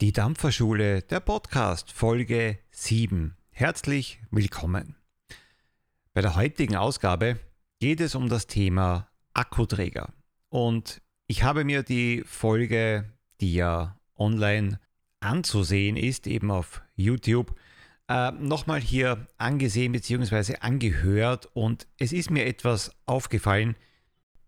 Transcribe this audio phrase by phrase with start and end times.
[0.00, 3.36] Die Dampferschule, der Podcast, Folge 7.
[3.52, 4.96] Herzlich willkommen.
[6.12, 7.38] Bei der heutigen Ausgabe
[7.78, 10.12] geht es um das Thema Akkuträger.
[10.48, 13.08] Und ich habe mir die Folge,
[13.40, 14.80] die ja online
[15.20, 17.54] anzusehen ist, eben auf YouTube,
[18.08, 20.56] äh, nochmal hier angesehen bzw.
[20.56, 23.76] angehört und es ist mir etwas aufgefallen.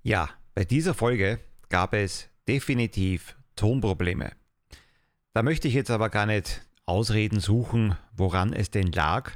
[0.02, 1.38] Ja, bei dieser Folge
[1.68, 4.32] gab es definitiv Tonprobleme.
[5.36, 9.32] Da möchte ich jetzt aber gar nicht Ausreden suchen, woran es denn lag.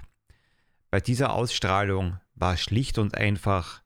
[0.90, 3.82] Bei dieser Ausstrahlung war schlicht und einfach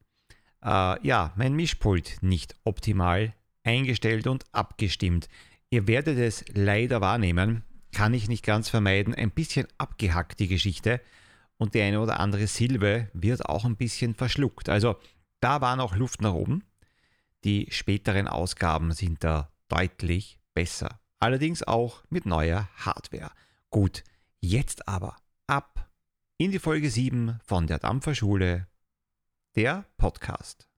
[0.64, 5.28] äh, ja, mein Mischpult nicht optimal eingestellt und abgestimmt.
[5.70, 11.00] Ihr werdet es leider wahrnehmen, kann ich nicht ganz vermeiden, ein bisschen abgehackt die Geschichte
[11.56, 14.68] und die eine oder andere Silbe wird auch ein bisschen verschluckt.
[14.68, 14.94] Also
[15.40, 16.62] da war noch Luft nach oben.
[17.42, 21.00] Die späteren Ausgaben sind da deutlich besser.
[21.24, 23.30] Allerdings auch mit neuer Hardware.
[23.70, 24.04] Gut,
[24.42, 25.88] jetzt aber ab
[26.36, 28.66] in die Folge 7 von der Dampferschule,
[29.56, 30.68] der Podcast.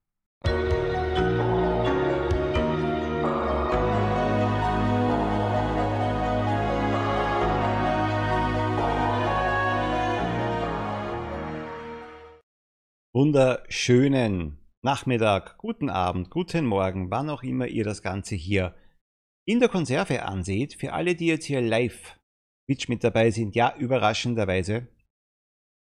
[13.12, 18.76] Wunderschönen Nachmittag, guten Abend, guten Morgen, wann auch immer ihr das Ganze hier
[19.46, 20.74] in der Konserve anseht.
[20.74, 22.18] Für alle, die jetzt hier live
[22.66, 24.88] Twitch mit dabei sind, ja, überraschenderweise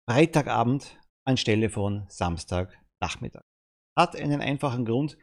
[0.08, 3.42] Freitagabend anstelle von Samstagnachmittag.
[3.98, 5.18] Hat einen einfachen Grund.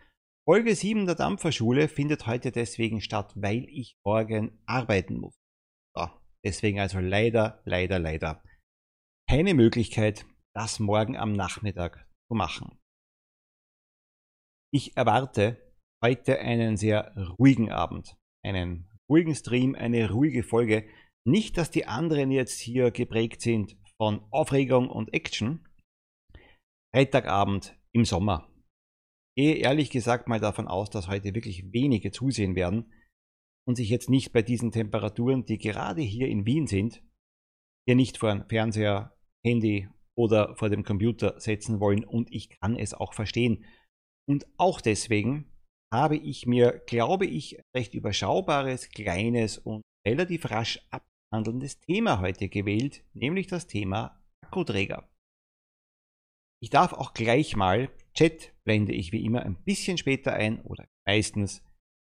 [0.46, 5.36] Folge 7 der Dampferschule findet heute deswegen statt, weil ich morgen arbeiten muss.
[5.96, 6.10] So,
[6.44, 8.44] deswegen also leider, leider, leider
[9.30, 12.78] keine Möglichkeit, das morgen am Nachmittag zu machen.
[14.74, 15.74] Ich erwarte
[16.04, 20.88] heute einen sehr ruhigen Abend, einen ruhigen Stream, eine ruhige Folge.
[21.26, 25.68] Nicht, dass die anderen jetzt hier geprägt sind von Aufregung und Action.
[26.94, 28.50] Freitagabend im Sommer.
[29.36, 32.94] Gehe ehrlich gesagt mal davon aus, dass heute wirklich wenige zusehen werden
[33.66, 37.02] und sich jetzt nicht bei diesen Temperaturen, die gerade hier in Wien sind,
[37.88, 42.76] hier nicht vor dem Fernseher, Handy oder vor dem Computer setzen wollen und ich kann
[42.76, 43.66] es auch verstehen.
[44.28, 45.53] Und auch deswegen
[45.94, 53.06] habe ich mir, glaube ich, recht überschaubares, kleines und relativ rasch abhandelndes Thema heute gewählt,
[53.14, 55.08] nämlich das Thema Akkuträger.
[56.62, 60.88] Ich darf auch gleich mal, Chat blende ich wie immer ein bisschen später ein oder
[61.06, 61.64] meistens,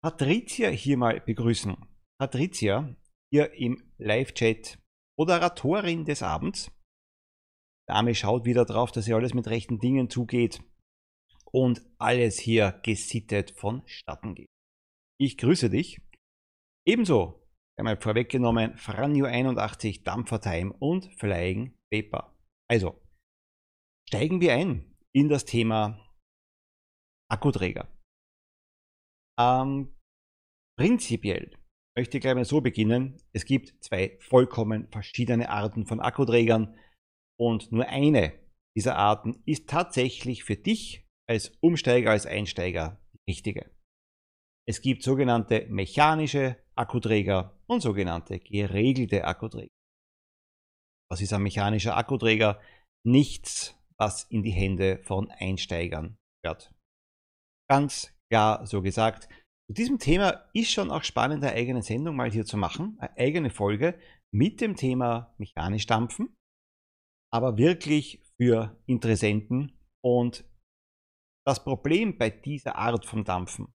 [0.02, 1.76] Patricia hier mal begrüßen.
[2.18, 2.96] Patricia
[3.30, 4.80] hier im Live-Chat,
[5.20, 6.72] Moderatorin des Abends.
[7.90, 10.62] Dame schaut wieder drauf, dass hier alles mit rechten Dingen zugeht
[11.56, 14.50] und alles hier gesittet vonstatten geht.
[15.18, 16.02] Ich grüße dich.
[16.86, 17.48] Ebenso,
[17.80, 22.36] einmal vorweggenommen, Franjo 81, Dampfertime und Flying Paper.
[22.70, 23.02] Also,
[24.10, 26.14] steigen wir ein in das Thema
[27.32, 27.88] Akkuträger.
[29.40, 29.96] Ähm,
[30.78, 31.58] prinzipiell
[31.98, 33.18] möchte ich gleich mal so beginnen.
[33.32, 36.78] Es gibt zwei vollkommen verschiedene Arten von Akkuträgern.
[37.40, 38.38] Und nur eine
[38.76, 43.72] dieser Arten ist tatsächlich für dich als Umsteiger, als Einsteiger die richtige.
[44.68, 49.74] Es gibt sogenannte mechanische Akkuträger und sogenannte geregelte Akkuträger.
[51.10, 52.60] Was ist ein mechanischer Akkuträger?
[53.06, 56.74] Nichts, was in die Hände von Einsteigern wird.
[57.70, 59.30] Ganz klar so gesagt.
[59.68, 63.18] Zu diesem Thema ist schon auch spannend, eine eigene Sendung mal hier zu machen, eine
[63.18, 64.00] eigene Folge
[64.34, 66.36] mit dem Thema mechanisch dampfen
[67.36, 69.78] aber wirklich für Interessenten.
[70.02, 70.46] Und
[71.46, 73.74] das Problem bei dieser Art von Dampfen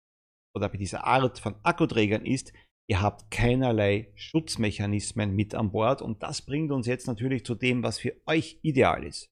[0.54, 2.52] oder bei dieser Art von Akkuträgern ist,
[2.88, 7.82] ihr habt keinerlei Schutzmechanismen mit an Bord und das bringt uns jetzt natürlich zu dem,
[7.82, 9.28] was für euch ideal ist.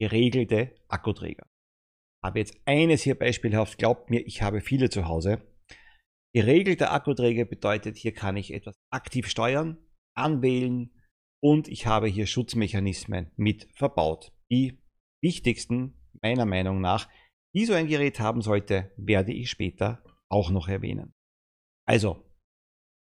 [0.00, 1.46] Geregelte Akkuträger.
[2.22, 5.42] Ich habe jetzt eines hier beispielhaft, glaubt mir, ich habe viele zu Hause.
[6.34, 9.78] Geregelte Akkuträger bedeutet, hier kann ich etwas aktiv steuern,
[10.14, 10.92] anwählen,
[11.42, 14.32] und ich habe hier Schutzmechanismen mit verbaut.
[14.50, 14.82] Die
[15.22, 17.08] wichtigsten, meiner Meinung nach,
[17.56, 21.14] die so ein Gerät haben sollte, werde ich später auch noch erwähnen.
[21.88, 22.30] Also,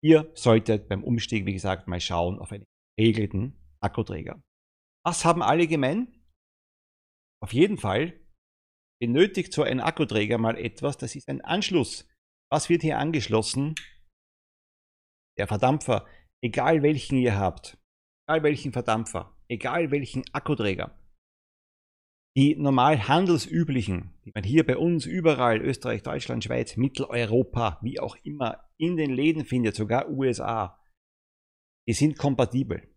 [0.02, 2.64] ihr solltet beim Umstieg, wie gesagt, mal schauen auf einen
[2.96, 4.42] geregelten Akkuträger.
[5.04, 6.24] Was haben alle gemein?
[7.40, 8.18] Auf jeden Fall
[9.00, 12.08] benötigt so ein Akkuträger mal etwas, das ist ein Anschluss.
[12.50, 13.74] Was wird hier angeschlossen?
[15.38, 16.06] Der Verdampfer,
[16.42, 17.78] egal welchen ihr habt,
[18.26, 21.01] egal welchen Verdampfer, egal welchen Akkuträger,
[22.36, 28.16] die normal handelsüblichen, die man hier bei uns überall, Österreich, Deutschland, Schweiz, Mitteleuropa, wie auch
[28.22, 30.78] immer, in den Läden findet, sogar USA,
[31.86, 32.88] die sind kompatibel.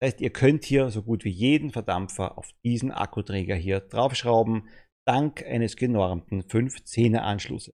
[0.00, 4.68] Das heißt, ihr könnt hier so gut wie jeden Verdampfer auf diesen Akkuträger hier draufschrauben,
[5.06, 7.74] dank eines genormten 5-10er Anschlusses.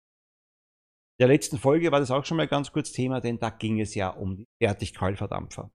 [1.18, 3.80] In der letzten Folge war das auch schon mal ganz kurz Thema, denn da ging
[3.80, 5.72] es ja um die Fertigkeulverdampfer.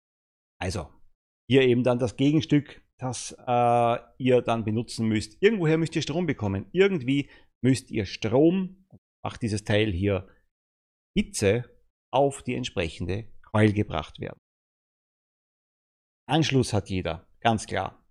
[0.61, 0.89] Also,
[1.51, 5.41] hier eben dann das Gegenstück, das äh, ihr dann benutzen müsst.
[5.43, 6.67] Irgendwoher müsst ihr Strom bekommen.
[6.73, 7.29] Irgendwie
[7.63, 8.87] müsst ihr Strom,
[9.25, 10.29] macht dieses Teil hier
[11.17, 11.65] Hitze
[12.13, 14.39] auf die entsprechende Keul gebracht werden.
[16.29, 18.05] Anschluss hat jeder, ganz klar.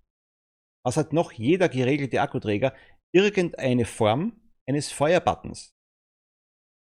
[0.86, 2.76] Was hat noch jeder geregelte Akkuträger?
[3.14, 5.74] Irgendeine Form eines Feuerbuttons.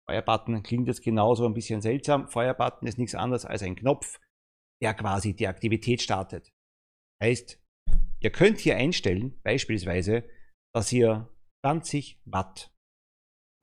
[0.09, 2.27] Feuerbutton klingt jetzt genauso ein bisschen seltsam.
[2.27, 4.19] Feuerbutton ist nichts anderes als ein Knopf,
[4.81, 6.51] der quasi die Aktivität startet.
[7.21, 7.62] Heißt,
[8.23, 10.27] ihr könnt hier einstellen, beispielsweise,
[10.73, 11.29] dass ihr
[11.65, 12.73] 20 Watt,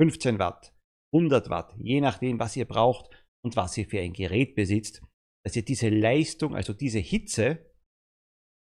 [0.00, 0.74] 15 Watt,
[1.14, 3.10] 100 Watt, je nachdem, was ihr braucht
[3.44, 5.02] und was ihr für ein Gerät besitzt,
[5.44, 7.66] dass ihr diese Leistung, also diese Hitze,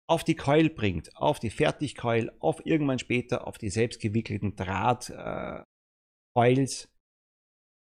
[0.09, 5.65] auf die Keul bringt, auf die Fertigkeul, auf irgendwann später auf die selbstgewickelten Drahtcoils.
[6.85, 6.87] Äh,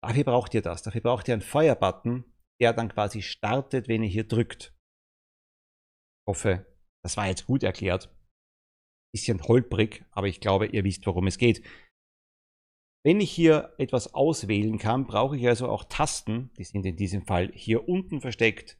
[0.03, 0.81] Dafür braucht ihr das.
[0.83, 2.25] Dafür braucht ihr einen Feuerbutton,
[2.61, 4.75] der dann quasi startet, wenn ihr hier drückt.
[6.23, 6.74] Ich hoffe,
[7.05, 8.09] das war jetzt gut erklärt.
[9.13, 11.63] Bisschen holprig, aber ich glaube, ihr wisst, worum es geht.
[13.05, 16.49] Wenn ich hier etwas auswählen kann, brauche ich also auch Tasten.
[16.57, 18.79] Die sind in diesem Fall hier unten versteckt.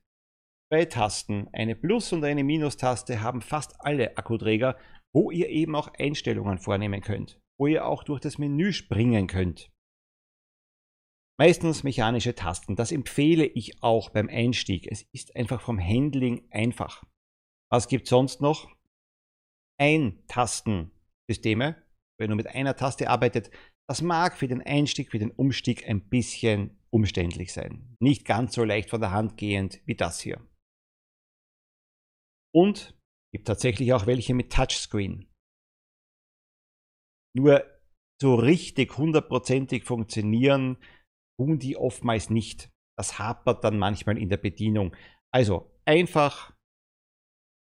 [0.74, 4.76] Zwei Tasten, eine Plus- und eine Minus-Taste haben fast alle Akkuträger,
[5.14, 9.72] wo ihr eben auch Einstellungen vornehmen könnt, wo ihr auch durch das Menü springen könnt.
[11.38, 12.76] Meistens mechanische Tasten.
[12.76, 14.88] Das empfehle ich auch beim Einstieg.
[14.92, 17.06] Es ist einfach vom Handling einfach.
[17.76, 18.74] Was gibt sonst noch?
[19.82, 21.84] Ein-Tastensysteme.
[22.18, 23.52] Wenn du mit einer Taste arbeitet,
[23.90, 27.98] das mag für den Einstieg, für den Umstieg ein bisschen umständlich sein.
[28.00, 30.40] Nicht ganz so leicht von der Hand gehend wie das hier.
[32.56, 32.98] Und
[33.34, 35.30] gibt tatsächlich auch welche mit Touchscreen.
[37.36, 37.70] Nur
[38.22, 40.78] so richtig hundertprozentig funktionieren
[41.38, 42.70] tun die oftmals nicht.
[42.98, 44.96] Das hapert dann manchmal in der Bedienung.
[45.34, 46.55] Also einfach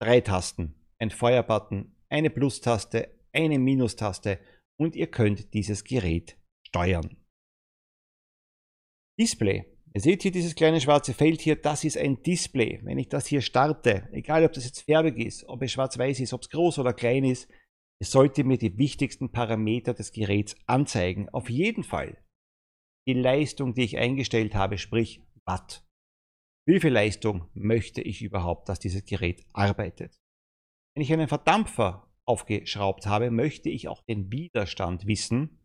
[0.00, 4.40] drei Tasten, ein Feuerbutton, eine Plus-Taste, eine Minus-Taste
[4.78, 6.36] und ihr könnt dieses Gerät
[6.66, 7.16] steuern.
[9.18, 9.66] Display.
[9.92, 12.80] Ihr seht hier dieses kleine schwarze Feld hier, das ist ein Display.
[12.84, 16.32] Wenn ich das hier starte, egal ob das jetzt färbig ist, ob es schwarz-weiß ist,
[16.32, 17.50] ob es groß oder klein ist,
[18.00, 21.28] es sollte mir die wichtigsten Parameter des Geräts anzeigen.
[21.28, 22.16] Auf jeden Fall
[23.06, 25.84] die Leistung, die ich eingestellt habe, sprich Watt.
[26.70, 30.20] Wie viel Leistung möchte ich überhaupt, dass dieses Gerät arbeitet?
[30.94, 35.58] Wenn ich einen Verdampfer aufgeschraubt habe, möchte ich auch den Widerstand wissen.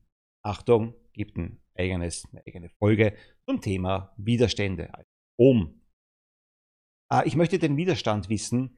[0.43, 3.15] Achtung, gibt ein eigenes, eine eigene Folge
[3.47, 5.07] zum Thema Widerstände, also
[5.39, 5.79] Ohm.
[7.13, 8.75] Äh, ich möchte den Widerstand wissen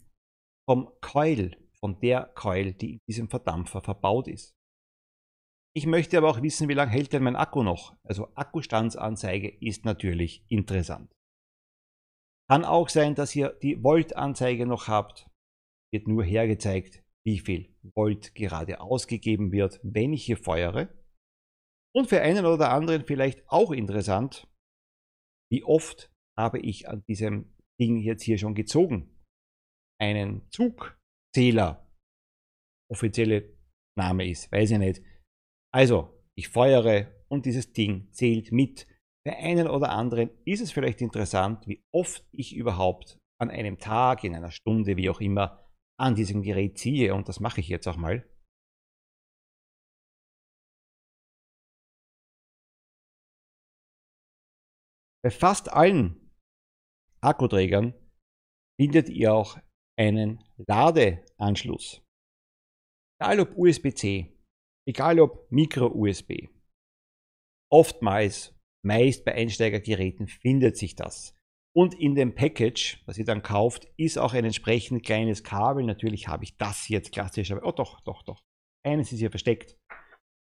[0.69, 4.53] vom Coil, von der Coil, die in diesem Verdampfer verbaut ist.
[5.74, 7.95] Ich möchte aber auch wissen, wie lange hält denn mein Akku noch?
[8.03, 11.16] Also Akkustandsanzeige ist natürlich interessant.
[12.49, 15.29] Kann auch sein, dass ihr die Volt-Anzeige noch habt.
[15.91, 20.89] Wird nur hergezeigt, wie viel Volt gerade ausgegeben wird, wenn ich hier feuere.
[21.94, 24.47] Und für einen oder anderen vielleicht auch interessant,
[25.51, 29.23] wie oft habe ich an diesem Ding jetzt hier schon gezogen?
[30.00, 31.89] Einen Zugzähler.
[32.89, 33.57] Offizielle
[33.98, 35.01] Name ist, weiß ich nicht.
[35.74, 38.88] Also, ich feuere und dieses Ding zählt mit.
[39.27, 44.24] Für einen oder anderen ist es vielleicht interessant, wie oft ich überhaupt an einem Tag,
[44.24, 45.69] in einer Stunde, wie auch immer,
[46.00, 47.13] an diesem Gerät ziehe.
[47.13, 48.25] Und das mache ich jetzt auch mal.
[55.25, 56.31] Bei fast allen
[57.19, 57.93] Akkuträgern
[58.79, 59.60] findet ihr auch
[60.00, 62.01] einen Ladeanschluss.
[63.19, 64.34] Egal ob USB-C,
[64.88, 66.48] Egal ob Micro-USB.
[67.69, 68.56] Oftmals,
[68.88, 71.36] meist bei Einsteigergeräten findet sich das.
[71.75, 75.84] Und in dem Package, das ihr dann kauft, ist auch ein entsprechend kleines Kabel.
[75.84, 78.41] Natürlich habe ich das jetzt klassisch, aber oh doch, doch, doch.
[78.84, 79.77] Eines ist hier versteckt.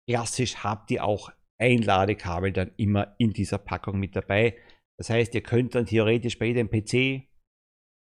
[0.07, 4.55] Klassisch habt ihr auch ein Ladekabel dann immer in dieser Packung mit dabei.
[4.99, 7.27] Das heißt, ihr könnt dann theoretisch bei jedem PC,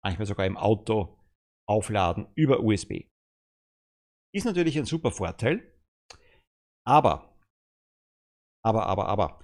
[0.05, 1.17] manchmal sogar im Auto,
[1.69, 3.07] aufladen über USB.
[4.35, 5.73] Ist natürlich ein super Vorteil,
[6.85, 7.39] aber,
[8.65, 9.41] aber, aber, aber,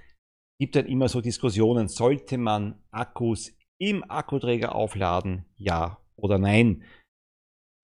[0.61, 6.85] gibt dann immer so Diskussionen, sollte man Akkus im Akkuträger aufladen, ja oder nein?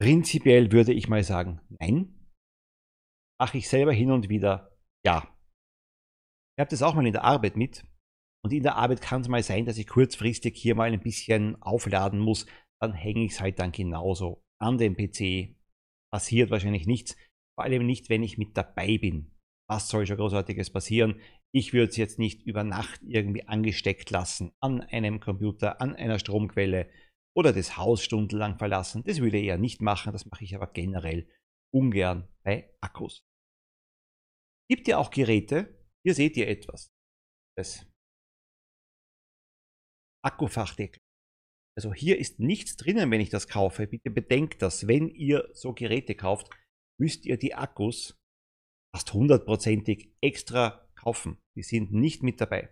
[0.00, 2.28] Prinzipiell würde ich mal sagen, nein.
[3.40, 4.76] Mache ich selber hin und wieder,
[5.06, 5.28] ja.
[6.56, 7.84] Ich habe das auch mal in der Arbeit mit.
[8.44, 11.60] Und in der Arbeit kann es mal sein, dass ich kurzfristig hier mal ein bisschen
[11.62, 12.46] aufladen muss.
[12.80, 15.56] Dann hänge ich es halt dann genauso an den PC.
[16.12, 17.16] Passiert wahrscheinlich nichts.
[17.56, 19.33] Vor allem nicht, wenn ich mit dabei bin.
[19.68, 21.20] Was soll schon großartiges passieren?
[21.52, 26.18] Ich würde es jetzt nicht über Nacht irgendwie angesteckt lassen an einem Computer, an einer
[26.18, 26.90] Stromquelle
[27.36, 29.02] oder das Haus stundenlang verlassen.
[29.04, 30.12] Das würde ich eher nicht machen.
[30.12, 31.28] Das mache ich aber generell
[31.72, 33.24] ungern bei Akkus.
[34.68, 36.90] Gibt ja auch Geräte, hier seht ihr etwas.
[37.56, 37.86] Das
[40.24, 41.00] Akkufachdeckel.
[41.76, 43.86] Also hier ist nichts drinnen, wenn ich das kaufe.
[43.86, 46.50] Bitte bedenkt das, wenn ihr so Geräte kauft,
[47.00, 48.16] müsst ihr die Akkus
[48.94, 51.36] fast hundertprozentig extra kaufen.
[51.56, 52.68] Die sind nicht mit dabei.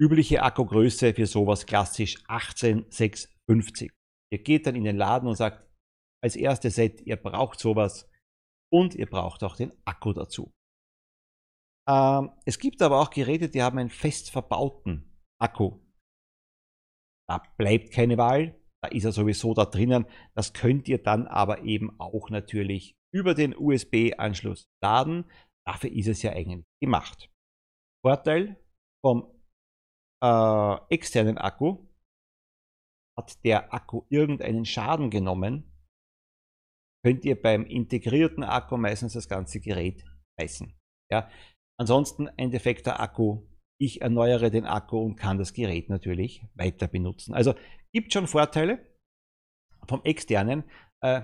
[0.00, 3.92] Übliche Akkugröße für sowas klassisch 18650.
[4.32, 5.70] Ihr geht dann in den Laden und sagt,
[6.24, 8.10] als erstes Set, ihr braucht sowas
[8.72, 10.50] und ihr braucht auch den Akku dazu.
[11.86, 15.78] Ähm, es gibt aber auch Geräte, die haben einen fest verbauten Akku.
[17.28, 20.06] Da bleibt keine Wahl, da ist er sowieso da drinnen.
[20.34, 25.24] Das könnt ihr dann aber eben auch natürlich über den USB-Anschluss laden.
[25.66, 27.30] Dafür ist es ja eigentlich gemacht.
[28.04, 28.62] Vorteil
[29.04, 29.32] vom
[30.22, 31.88] äh, externen Akku,
[33.18, 35.72] hat der Akku irgendeinen Schaden genommen,
[37.04, 40.04] könnt ihr beim integrierten Akku meistens das ganze Gerät
[40.38, 40.78] reißen.
[41.10, 41.30] Ja?
[41.80, 43.48] Ansonsten ein defekter Akku,
[43.80, 47.34] ich erneuere den Akku und kann das Gerät natürlich weiter benutzen.
[47.34, 47.54] Also
[47.92, 48.78] gibt schon Vorteile
[49.88, 50.64] vom externen.
[51.02, 51.22] Äh,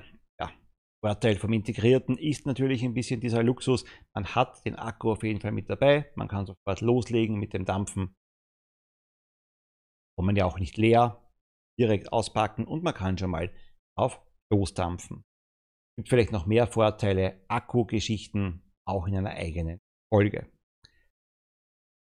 [1.04, 3.84] Vorteil vom integrierten ist natürlich ein bisschen dieser Luxus.
[4.14, 6.12] Man hat den Akku auf jeden Fall mit dabei.
[6.14, 8.14] Man kann sofort loslegen mit dem Dampfen.
[10.16, 11.28] Kommt man ja auch nicht leer.
[11.78, 13.52] Direkt auspacken und man kann schon mal
[13.98, 14.20] auf
[14.52, 15.24] Losdampfen.
[15.96, 19.80] Gibt vielleicht noch mehr Vorteile, Akkugeschichten auch in einer eigenen
[20.12, 20.52] Folge.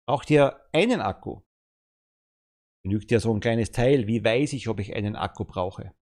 [0.09, 1.43] Braucht ihr einen Akku?
[2.85, 4.07] Genügt ja so ein kleines Teil.
[4.07, 5.95] Wie weiß ich, ob ich einen Akku brauche?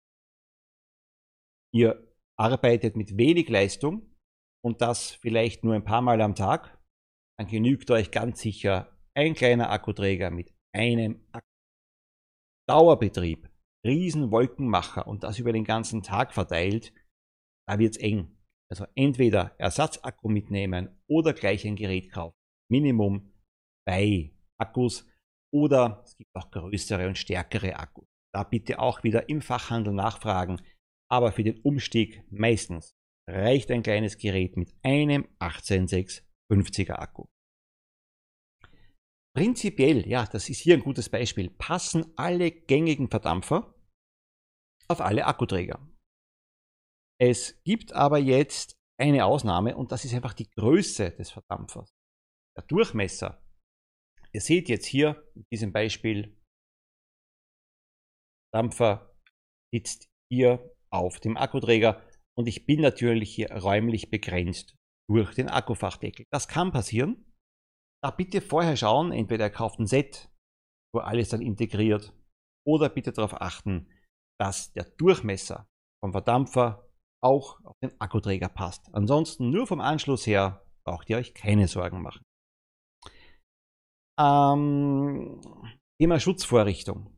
[1.73, 4.15] Ihr arbeitet mit wenig Leistung
[4.63, 6.77] und das vielleicht nur ein paar Mal am Tag,
[7.37, 11.45] dann genügt euch ganz sicher ein kleiner Akkuträger mit einem Akku.
[12.67, 13.49] Dauerbetrieb,
[13.85, 16.93] Riesenwolkenmacher und das über den ganzen Tag verteilt,
[17.67, 18.35] da wird es eng.
[18.71, 22.35] Also entweder Ersatzakku mitnehmen oder gleich ein Gerät kaufen.
[22.71, 23.31] Minimum
[23.85, 25.07] bei Akkus
[25.53, 28.07] oder es gibt auch größere und stärkere Akkus.
[28.33, 30.61] Da bitte auch wieder im Fachhandel nachfragen.
[31.11, 32.95] Aber für den Umstieg meistens
[33.29, 37.25] reicht ein kleines Gerät mit einem 18650er Akku.
[39.35, 43.75] Prinzipiell, ja, das ist hier ein gutes Beispiel, passen alle gängigen Verdampfer
[44.87, 45.85] auf alle Akkuträger.
[47.19, 51.93] Es gibt aber jetzt eine Ausnahme und das ist einfach die Größe des Verdampfers.
[52.55, 53.43] Der Durchmesser.
[54.31, 56.41] Ihr seht jetzt hier in diesem Beispiel,
[58.53, 59.13] Dampfer
[59.73, 62.01] sitzt hier auf dem Akkuträger
[62.37, 64.75] und ich bin natürlich hier räumlich begrenzt
[65.09, 66.25] durch den Akkufachdeckel.
[66.31, 67.33] Das kann passieren.
[68.03, 70.29] Da bitte vorher schauen, entweder ihr kauft ein Set,
[70.93, 72.13] wo alles dann integriert,
[72.67, 73.87] oder bitte darauf achten,
[74.39, 75.67] dass der Durchmesser
[76.03, 76.89] vom Verdampfer
[77.23, 78.93] auch auf den Akkuträger passt.
[78.93, 82.23] Ansonsten nur vom Anschluss her braucht ihr euch keine Sorgen machen.
[84.19, 85.41] Ähm,
[85.99, 87.15] Thema Schutzvorrichtung.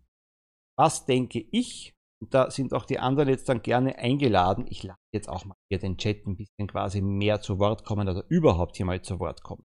[0.78, 1.97] Was denke ich?
[2.20, 4.66] Und da sind auch die anderen jetzt dann gerne eingeladen.
[4.70, 8.10] Ich lasse jetzt auch mal hier den Chat ein bisschen quasi mehr zu Wort kommen
[8.10, 9.64] oder überhaupt hier mal zu Wort kommen.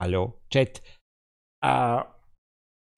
[0.00, 0.82] Hallo, Chat.
[1.64, 2.04] Äh,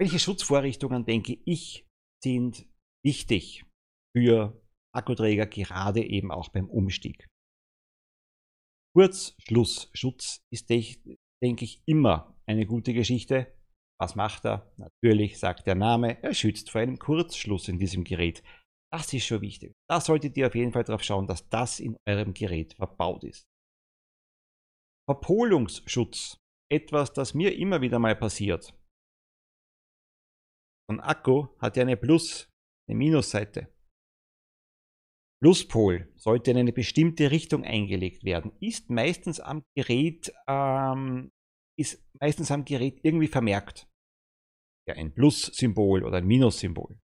[0.00, 1.86] welche Schutzvorrichtungen denke ich
[2.24, 2.66] sind
[3.04, 3.64] wichtig
[4.16, 4.60] für
[4.92, 7.28] Akkuträger gerade eben auch beim Umstieg.
[8.96, 13.57] Kurzschlussschutz ist, denke ich, immer eine gute Geschichte.
[14.00, 14.72] Was macht er?
[14.76, 18.42] Natürlich sagt der Name, er schützt vor einem Kurzschluss in diesem Gerät.
[18.92, 19.74] Das ist schon wichtig.
[19.88, 23.44] Da solltet ihr auf jeden Fall darauf schauen, dass das in eurem Gerät verbaut ist.
[25.08, 26.38] Verpolungsschutz.
[26.70, 28.74] Etwas, das mir immer wieder mal passiert.
[30.90, 32.48] Ein Akku hat ja eine Plus-,
[32.88, 33.74] eine Minusseite.
[35.42, 41.30] Pluspol sollte in eine bestimmte Richtung eingelegt werden, ist meistens am Gerät, ähm,
[41.78, 43.87] ist meistens am Gerät irgendwie vermerkt.
[44.88, 46.98] Ja, ein Plus-Symbol oder ein Minus-Symbol.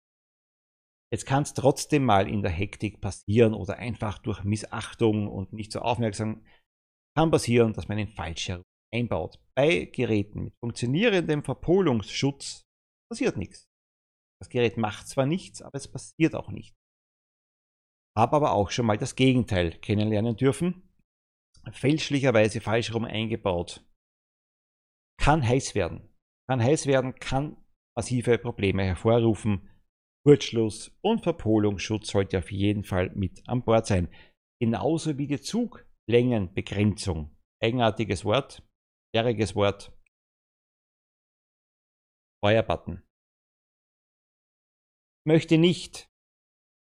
[1.13, 5.71] Jetzt kann es trotzdem mal in der Hektik passieren oder einfach durch Missachtung und nicht
[5.71, 6.45] so aufmerksam
[7.17, 8.51] kann passieren, dass man den falsch
[8.93, 9.39] einbaut.
[9.55, 12.63] Bei Geräten mit funktionierendem Verpolungsschutz
[13.09, 13.69] passiert nichts.
[14.41, 16.77] Das Gerät macht zwar nichts, aber es passiert auch nichts.
[18.17, 20.89] Habe aber auch schon mal das Gegenteil kennenlernen dürfen.
[21.71, 23.85] Fälschlicherweise falsch rum eingebaut.
[25.21, 26.13] kann heiß werden.
[26.49, 27.64] Kann heiß werden, kann
[27.97, 29.71] massive Probleme hervorrufen.
[30.27, 34.09] Kurzschluss und Verpolungsschutz sollte auf jeden Fall mit an Bord sein.
[34.61, 37.37] Genauso wie die Zuglängenbegrenzung.
[37.63, 38.63] Eigenartiges Wort,
[39.11, 39.93] sperriges Wort.
[42.43, 43.03] Feuerbutton.
[45.27, 46.09] Möchte nicht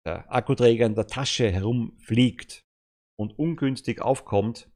[0.05, 2.61] der Akkuträger in der Tasche herumfliegt
[3.19, 4.71] und ungünstig aufkommt,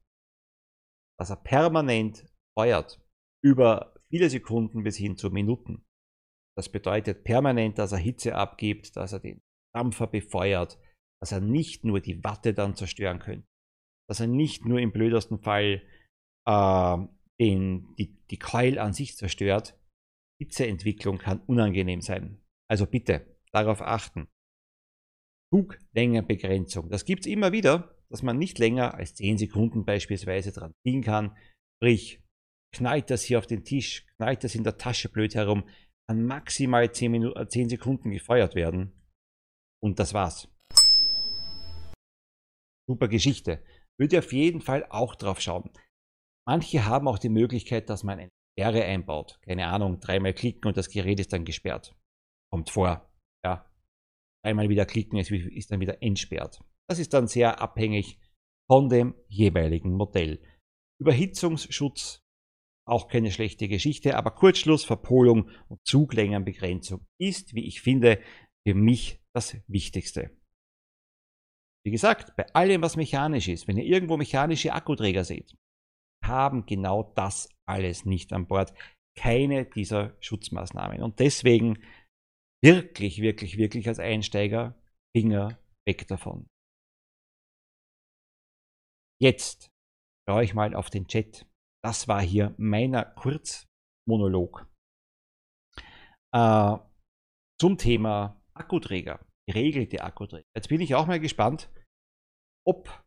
[1.18, 3.00] dass er permanent feuert
[3.44, 5.84] über viele Sekunden bis hin zu Minuten.
[6.56, 9.40] Das bedeutet permanent, dass er Hitze abgibt, dass er den
[9.74, 10.78] Dampfer befeuert,
[11.20, 13.46] dass er nicht nur die Watte dann zerstören könnte,
[14.08, 15.82] dass er nicht nur im blödesten Fall
[16.46, 16.98] äh,
[17.40, 19.78] den, die, die Keul an sich zerstört.
[20.40, 22.40] Hitzeentwicklung kann unangenehm sein.
[22.68, 24.28] Also bitte darauf achten.
[25.52, 26.88] Zuglängenbegrenzung.
[26.88, 31.02] Das gibt es immer wieder, dass man nicht länger als 10 Sekunden beispielsweise dran ziehen
[31.02, 31.36] kann.
[31.76, 32.22] Sprich,
[32.74, 35.68] knallt das hier auf den Tisch, knallt das in der Tasche blöd herum,
[36.10, 38.92] kann maximal 10, Minuten, 10 Sekunden gefeuert werden.
[39.80, 40.48] Und das war's.
[42.88, 43.62] Super Geschichte.
[43.96, 45.70] Würde auf jeden Fall auch drauf schauen.
[46.48, 49.38] Manche haben auch die Möglichkeit, dass man eine Sperre einbaut.
[49.42, 51.94] Keine Ahnung, dreimal klicken und das Gerät ist dann gesperrt.
[52.52, 53.08] Kommt vor.
[53.44, 53.70] Ja.
[54.44, 56.60] Dreimal wieder klicken, ist, ist dann wieder entsperrt.
[56.88, 58.18] Das ist dann sehr abhängig
[58.68, 60.42] von dem jeweiligen Modell.
[61.00, 62.24] Überhitzungsschutz
[62.90, 68.20] auch keine schlechte Geschichte, aber Kurzschluss, Verpolung und Zuglängenbegrenzung ist, wie ich finde,
[68.66, 70.30] für mich das Wichtigste.
[71.84, 75.56] Wie gesagt, bei allem, was mechanisch ist, wenn ihr irgendwo mechanische Akkuträger seht,
[76.22, 78.74] haben genau das alles nicht an Bord.
[79.16, 81.02] Keine dieser Schutzmaßnahmen.
[81.02, 81.78] Und deswegen
[82.62, 84.74] wirklich, wirklich, wirklich als Einsteiger
[85.16, 86.46] Finger weg davon.
[89.20, 89.70] Jetzt
[90.28, 91.46] schaue ich mal auf den Chat.
[91.82, 94.66] Das war hier meiner Kurzmonolog
[96.34, 96.76] äh,
[97.58, 100.46] zum Thema Akkuträger, geregelte Akkuträger.
[100.54, 101.70] Jetzt bin ich auch mal gespannt,
[102.66, 103.04] ob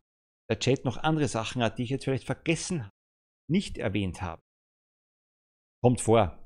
[0.49, 2.91] der Chat noch andere Sachen hat, die ich jetzt vielleicht vergessen habe,
[3.49, 4.41] nicht erwähnt habe.
[5.83, 6.37] Kommt vor,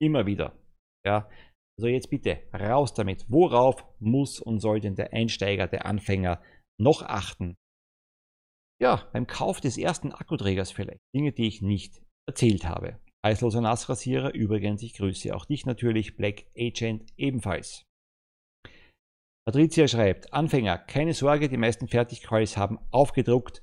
[0.00, 0.58] immer wieder.
[1.06, 1.28] Ja,
[1.78, 3.26] also jetzt bitte raus damit.
[3.28, 6.42] Worauf muss und soll denn der Einsteiger, der Anfänger
[6.80, 7.56] noch achten,
[8.80, 11.00] ja, beim Kauf des ersten Akkuträgers vielleicht.
[11.14, 13.00] Dinge, die ich nicht erzählt habe.
[13.24, 17.84] Eisloser Nassrasierer, übrigens, ich grüße auch dich natürlich, Black Agent ebenfalls.
[19.46, 23.62] Patricia schreibt, Anfänger, keine Sorge, die meisten Fertigcoils haben aufgedruckt,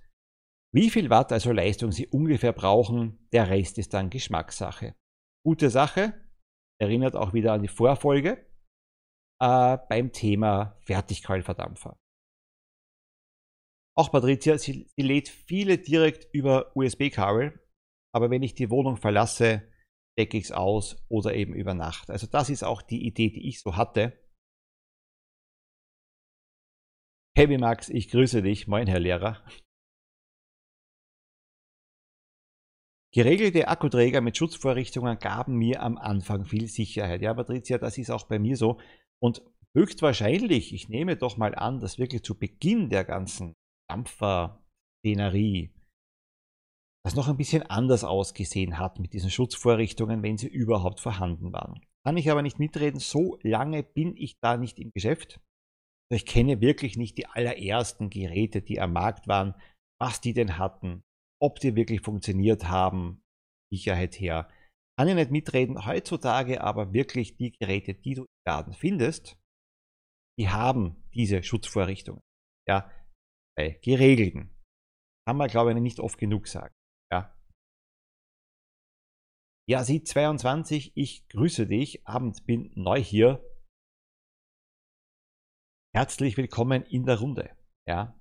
[0.74, 3.28] wie viel Watt, also Leistung, sie ungefähr brauchen.
[3.34, 4.96] Der Rest ist dann Geschmackssache.
[5.46, 6.14] Gute Sache,
[6.80, 8.46] erinnert auch wieder an die Vorfolge
[9.42, 11.98] äh, beim Thema Fertigkeulverdampfer.
[13.98, 17.60] Auch Patricia, sie, sie lädt viele direkt über USB-Kabel,
[18.14, 19.70] aber wenn ich die Wohnung verlasse,
[20.18, 22.10] decke ich es aus oder eben über Nacht.
[22.10, 24.18] Also das ist auch die Idee, die ich so hatte.
[27.38, 28.68] Heavy Max, ich grüße dich.
[28.68, 29.44] Moin, Herr Lehrer.
[33.14, 37.22] Geregelte Akkuträger mit Schutzvorrichtungen gaben mir am Anfang viel Sicherheit.
[37.22, 38.80] Ja, Patricia, das ist auch bei mir so.
[39.20, 39.42] Und
[39.74, 43.56] höchstwahrscheinlich, ich nehme doch mal an, dass wirklich zu Beginn der ganzen
[43.92, 45.72] Dampfer-Szenerie
[47.04, 51.82] das noch ein bisschen anders ausgesehen hat mit diesen Schutzvorrichtungen, wenn sie überhaupt vorhanden waren.
[52.06, 55.40] Kann ich aber nicht mitreden, so lange bin ich da nicht im Geschäft.
[56.12, 59.56] Ich kenne wirklich nicht die allerersten Geräte, die am Markt waren,
[60.00, 61.04] was die denn hatten,
[61.42, 63.24] ob die wirklich funktioniert haben,
[63.72, 64.50] Sicherheit her.
[64.98, 65.86] Kann ich nicht mitreden.
[65.86, 69.38] Heutzutage aber wirklich die Geräte, die du im Laden findest,
[70.38, 72.22] die haben diese Schutzvorrichtungen.
[72.68, 72.92] Ja,
[73.56, 74.56] bei geregelten.
[75.28, 76.74] Kann man, glaube ich, nicht oft genug sagen.
[77.12, 77.38] Ja.
[79.70, 82.06] Ja, Sie 22, ich grüße dich.
[82.08, 83.44] Abend bin neu hier.
[85.94, 87.56] Herzlich willkommen in der Runde.
[87.88, 88.20] Ja.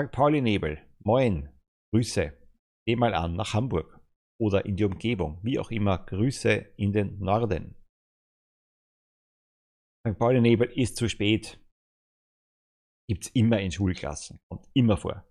[0.00, 0.10] St.
[0.10, 1.48] Pauli Nebel, moin,
[1.92, 2.36] Grüße.
[2.86, 4.00] Geh mal an nach Hamburg
[4.40, 7.76] oder in die Umgebung, wie auch immer, Grüße in den Norden.
[10.06, 10.18] St.
[10.18, 11.59] Pauli Nebel ist zu spät
[13.10, 15.28] gibt es immer in Schulklassen und immer vor.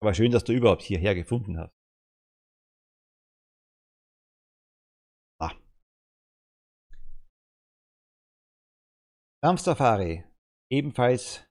[0.00, 1.74] Aber schön, dass du überhaupt hierher gefunden hast.
[5.38, 5.52] Ah.
[9.44, 10.24] Samstafari.
[10.72, 11.46] Ebenfalls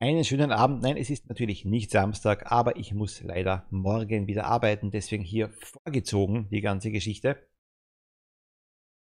[0.00, 0.82] einen schönen Abend.
[0.82, 4.92] Nein, es ist natürlich nicht Samstag, aber ich muss leider morgen wieder arbeiten.
[4.92, 7.50] Deswegen hier vorgezogen die ganze Geschichte.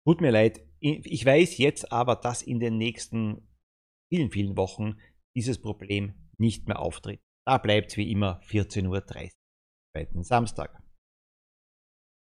[0.07, 0.65] Tut mir leid.
[0.79, 3.45] Ich weiß jetzt aber, dass in den nächsten
[4.09, 4.97] vielen, vielen Wochen
[5.35, 7.21] dieses Problem nicht mehr auftritt.
[7.45, 9.29] Da bleibt wie immer 14.30 Uhr,
[9.95, 10.81] zweiten Samstag.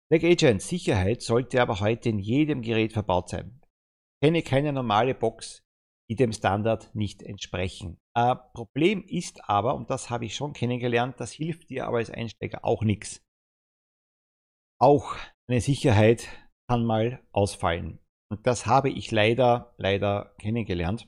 [0.09, 3.61] Black Agent Sicherheit sollte aber heute in jedem Gerät verbaut sein.
[4.21, 5.63] Ich kenne keine normale Box,
[6.09, 7.97] die dem Standard nicht entsprechen.
[8.15, 12.11] Äh, Problem ist aber, und das habe ich schon kennengelernt, das hilft dir aber als
[12.11, 13.23] Einsteiger auch nichts.
[14.79, 15.15] Auch
[15.49, 16.27] eine Sicherheit
[16.69, 17.99] kann mal ausfallen.
[18.31, 21.07] Und das habe ich leider, leider kennengelernt.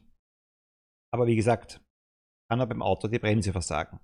[1.14, 1.82] Aber wie gesagt,
[2.50, 4.00] kann er beim Auto die Bremse versagen.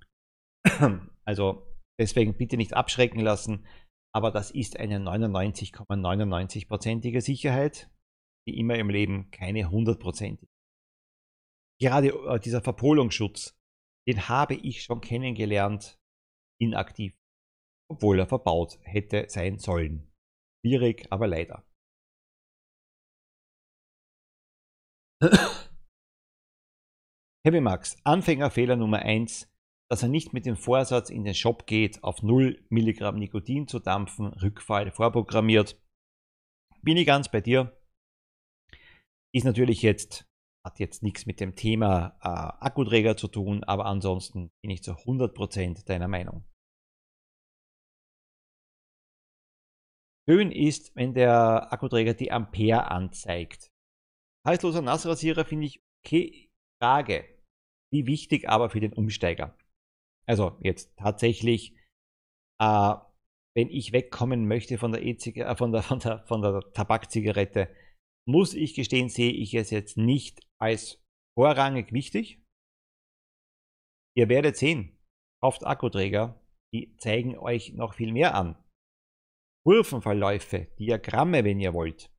[1.26, 1.68] also
[2.00, 3.66] deswegen bitte nicht abschrecken lassen,
[4.14, 7.90] aber das ist eine 99,99%ige Sicherheit,
[8.48, 10.48] wie immer im Leben keine 100%ige.
[11.82, 13.58] Gerade äh, dieser Verpolungsschutz,
[14.08, 16.00] den habe ich schon kennengelernt,
[16.62, 17.16] inaktiv,
[17.90, 20.12] obwohl er verbaut hätte sein sollen.
[20.62, 21.66] Schwierig, aber leider.
[27.46, 29.52] Heavy Max, Anfängerfehler Nummer 1,
[29.92, 33.80] dass er nicht mit dem Vorsatz in den Shop geht, auf 0 Milligramm Nikotin zu
[33.80, 35.78] dampfen, Rückfall vorprogrammiert.
[36.84, 37.78] Bin ich ganz bei dir.
[39.34, 40.26] Ist natürlich jetzt,
[40.66, 44.94] hat jetzt nichts mit dem Thema äh, Akkuträger zu tun, aber ansonsten bin ich zu
[44.94, 46.46] 100% deiner Meinung.
[50.30, 53.70] Schön ist, wenn der Akkuträger die Ampere anzeigt.
[54.48, 56.50] Heißloser Nassrasierer finde ich okay.
[56.82, 57.33] Frage.
[57.94, 59.56] Wie wichtig aber für den Umsteiger?
[60.26, 61.78] Also jetzt tatsächlich,
[62.60, 62.96] äh,
[63.56, 67.70] wenn ich wegkommen möchte von der, e äh, von, der, von, der, von der Tabakzigarette,
[68.28, 71.04] muss ich gestehen, sehe ich es jetzt nicht als
[71.38, 72.42] vorrangig wichtig.
[74.18, 74.98] Ihr werdet sehen,
[75.42, 76.42] kauft Akkuträger,
[76.74, 78.56] die zeigen euch noch viel mehr an.
[79.68, 82.12] Kurvenverläufe, Diagramme, wenn ihr wollt,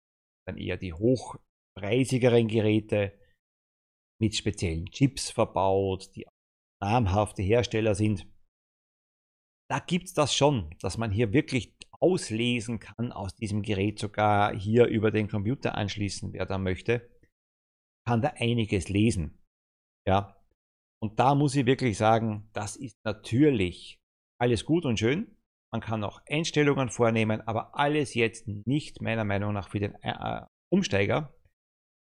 [0.46, 3.18] dann eher die hochpreisigeren Geräte
[4.20, 6.26] mit speziellen Chips verbaut, die
[6.80, 8.26] namhafte Hersteller sind.
[9.70, 14.54] Da gibt es das schon, dass man hier wirklich auslesen kann aus diesem Gerät, sogar
[14.54, 17.10] hier über den Computer anschließen, wer da möchte,
[18.06, 19.42] kann da einiges lesen.
[20.06, 20.36] Ja.
[21.02, 23.98] Und da muss ich wirklich sagen, das ist natürlich
[24.38, 25.36] alles gut und schön.
[25.72, 30.10] Man kann auch Einstellungen vornehmen, aber alles jetzt nicht meiner Meinung nach für den äh,
[30.10, 31.34] äh Umsteiger.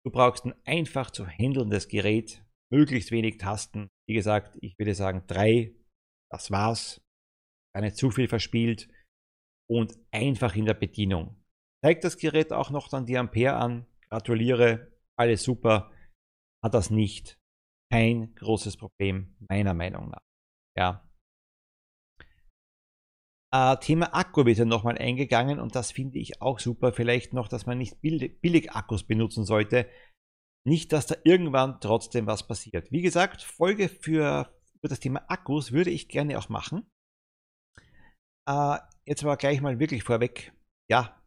[0.05, 3.89] Du brauchst ein einfach zu handelndes Gerät, möglichst wenig Tasten.
[4.07, 5.75] Wie gesagt, ich würde sagen drei,
[6.31, 7.01] das war's.
[7.75, 8.89] Gar nicht zu viel verspielt
[9.69, 11.35] und einfach in der Bedienung.
[11.83, 13.85] Zeigt das Gerät auch noch dann die Ampere an.
[14.09, 15.91] Gratuliere, alles super.
[16.63, 17.37] Hat das nicht.
[17.91, 20.21] Kein großes Problem, meiner Meinung nach.
[20.77, 21.08] Ja.
[23.51, 26.93] Äh, Thema Akku wird ja nochmal eingegangen und das finde ich auch super.
[26.93, 29.89] Vielleicht noch, dass man nicht billig Akkus benutzen sollte.
[30.67, 32.91] Nicht, dass da irgendwann trotzdem was passiert.
[32.91, 36.89] Wie gesagt, Folge für, für das Thema Akkus würde ich gerne auch machen.
[38.47, 40.53] Äh, jetzt aber gleich mal wirklich vorweg.
[40.89, 41.19] Ja,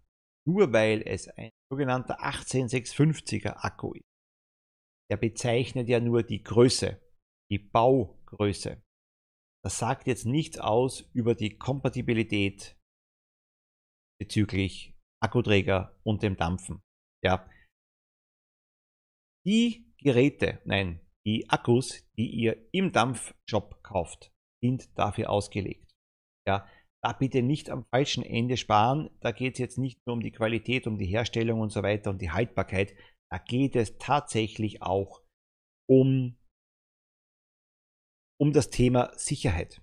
[0.47, 4.05] nur weil es ein sogenannter 18650er Akku ist.
[5.11, 7.01] Der bezeichnet ja nur die Größe,
[7.51, 8.83] die Baugröße.
[9.65, 12.77] Das sagt jetzt nichts aus über die Kompatibilität
[14.21, 16.83] bezüglich Akkuträger und dem Dampfen.
[17.25, 17.49] Ja.
[19.47, 25.93] Die Geräte, nein, die Akkus, die ihr im Dampfshop kauft, sind dafür ausgelegt.
[26.47, 26.69] Ja,
[27.05, 29.11] da bitte nicht am falschen Ende sparen.
[29.21, 32.11] Da geht es jetzt nicht nur um die Qualität, um die Herstellung und so weiter
[32.11, 32.95] und die Haltbarkeit.
[33.31, 35.23] Da geht es tatsächlich auch
[35.89, 36.37] um
[38.43, 39.81] um das Thema Sicherheit.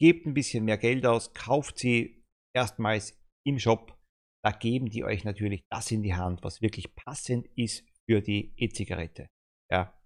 [0.00, 3.96] Gebt ein bisschen mehr Geld aus, kauft sie erstmals im Shop.
[4.44, 8.52] Da geben die euch natürlich das in die Hand, was wirklich passend ist für die
[8.56, 9.28] E-Zigarette.
[9.70, 9.96] Ja.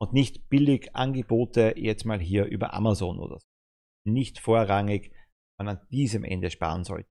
[0.00, 3.46] Und nicht billig Angebote jetzt mal hier über Amazon oder so.
[4.04, 5.14] Nicht vorrangig,
[5.56, 7.08] man an diesem Ende sparen sollte.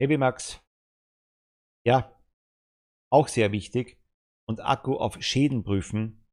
[0.00, 0.60] Heavy Max.
[1.86, 2.20] Ja,
[3.12, 3.99] auch sehr wichtig
[4.50, 6.26] und Akku auf Schäden prüfen,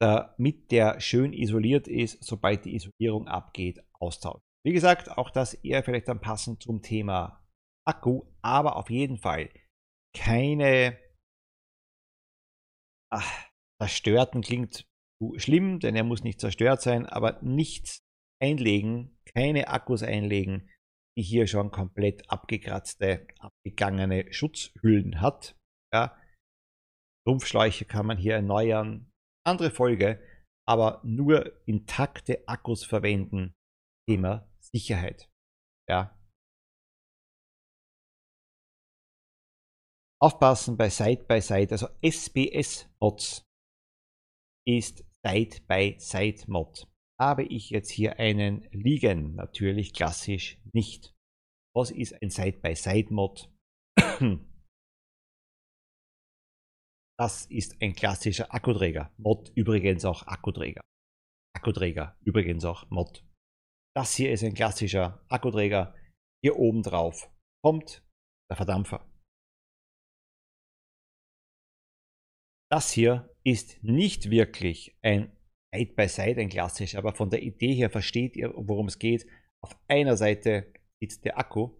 [0.00, 4.42] damit der schön isoliert ist, sobald die Isolierung abgeht, austauschen.
[4.66, 7.46] Wie gesagt, auch das eher vielleicht dann passend zum Thema
[7.86, 9.50] Akku, aber auf jeden Fall
[10.16, 10.98] keine
[13.12, 13.48] ach,
[13.80, 14.86] zerstörten klingt
[15.36, 18.00] schlimm, denn er muss nicht zerstört sein, aber nichts
[18.42, 20.70] einlegen, keine Akkus einlegen,
[21.16, 25.56] die hier schon komplett abgekratzte, abgegangene Schutzhüllen hat.
[25.92, 26.16] Ja,
[27.30, 29.08] Rumpfschläuche kann man hier erneuern.
[29.46, 30.20] Andere Folge,
[30.66, 33.54] aber nur intakte Akkus verwenden.
[34.08, 35.30] Thema Sicherheit.
[35.88, 36.18] Ja.
[40.20, 41.72] Aufpassen bei Side-by-Side, -Side.
[41.72, 43.46] also SBS-Mods
[44.66, 46.88] ist Side-by-Side-Mod.
[47.18, 49.36] habe ich jetzt hier einen liegen.
[49.36, 51.14] Natürlich klassisch nicht.
[51.76, 53.52] Was ist ein Side-by-Side-Mod?
[57.20, 59.12] Das ist ein klassischer Akkuträger.
[59.18, 60.80] Mod übrigens auch Akkuträger.
[61.54, 63.22] Akkuträger übrigens auch Mod.
[63.94, 65.94] Das hier ist ein klassischer Akkuträger.
[66.42, 67.30] Hier oben drauf
[67.62, 68.02] kommt
[68.50, 69.06] der Verdampfer.
[72.72, 75.36] Das hier ist nicht wirklich ein
[75.74, 79.26] Side by Side, ein klassisch, aber von der Idee her versteht ihr, worum es geht.
[79.62, 81.76] Auf einer Seite sitzt der Akku,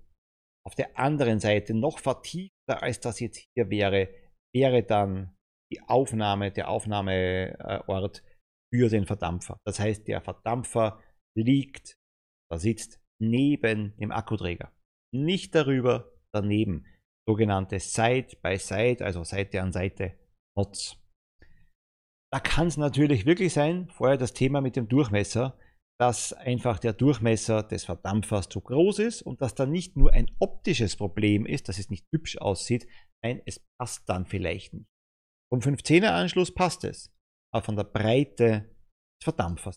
[0.66, 4.19] auf der anderen Seite noch vertiefter als das jetzt hier wäre,
[4.54, 5.36] wäre dann
[5.72, 8.22] die Aufnahme, der Aufnahmeort
[8.72, 9.58] für den Verdampfer.
[9.64, 11.02] Das heißt, der Verdampfer
[11.36, 11.94] liegt,
[12.50, 14.72] da sitzt neben dem Akkuträger.
[15.14, 16.86] Nicht darüber, daneben.
[17.28, 20.18] Sogenannte Side by Side, also Seite an Seite
[20.56, 20.96] Mods.
[22.32, 25.58] Da kann es natürlich wirklich sein, vorher das Thema mit dem Durchmesser,
[26.00, 30.30] dass einfach der Durchmesser des Verdampfers zu groß ist und dass dann nicht nur ein
[30.38, 32.86] optisches Problem ist, dass es nicht hübsch aussieht,
[33.24, 34.88] nein, es passt dann vielleicht nicht.
[35.52, 37.12] Vom 15er Anschluss passt es,
[37.52, 38.76] aber von der Breite
[39.20, 39.76] des Verdampfers.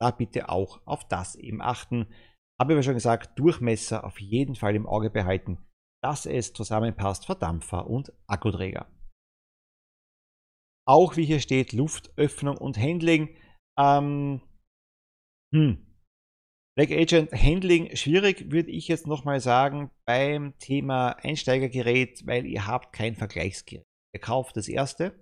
[0.00, 2.12] Da bitte auch auf das eben achten.
[2.60, 5.58] Habe ich aber schon gesagt, Durchmesser auf jeden Fall im Auge behalten,
[6.02, 8.90] dass es zusammenpasst, Verdampfer und Akkuträger.
[10.86, 13.36] Auch wie hier steht, Luftöffnung und Handling.
[13.78, 14.42] Ähm,
[15.54, 15.89] hm.
[16.80, 22.94] Black Agent Handling schwierig, würde ich jetzt nochmal sagen, beim Thema Einsteigergerät, weil ihr habt
[22.94, 23.84] kein Vergleichsgerät.
[24.14, 25.12] Ihr kauft das erste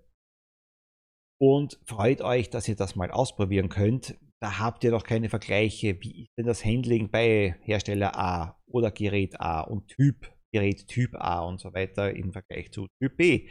[1.40, 4.16] und freut euch, dass ihr das mal ausprobieren könnt.
[4.40, 6.00] Da habt ihr noch keine Vergleiche.
[6.00, 11.16] Wie ist denn das Handling bei Hersteller A oder Gerät A und Typ, Gerät Typ
[11.16, 13.48] A und so weiter im Vergleich zu Typ B?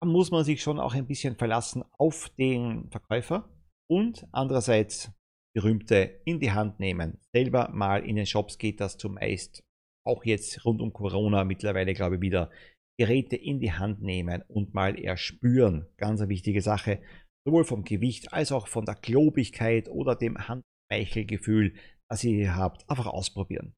[0.00, 3.50] Da muss man sich schon auch ein bisschen verlassen auf den Verkäufer
[3.86, 5.12] und andererseits
[5.54, 7.18] berühmte in die Hand nehmen.
[7.34, 9.62] Selber mal in den Shops geht das zumeist.
[10.06, 12.50] Auch jetzt rund um Corona mittlerweile, glaube ich, wieder
[12.98, 15.86] Geräte in die Hand nehmen und mal erspüren.
[15.96, 17.02] Ganz eine wichtige Sache.
[17.44, 21.74] Sowohl vom Gewicht als auch von der Globigkeit oder dem Handmeichelgefühl,
[22.08, 22.88] das ihr hier habt.
[22.88, 23.74] Einfach ausprobieren.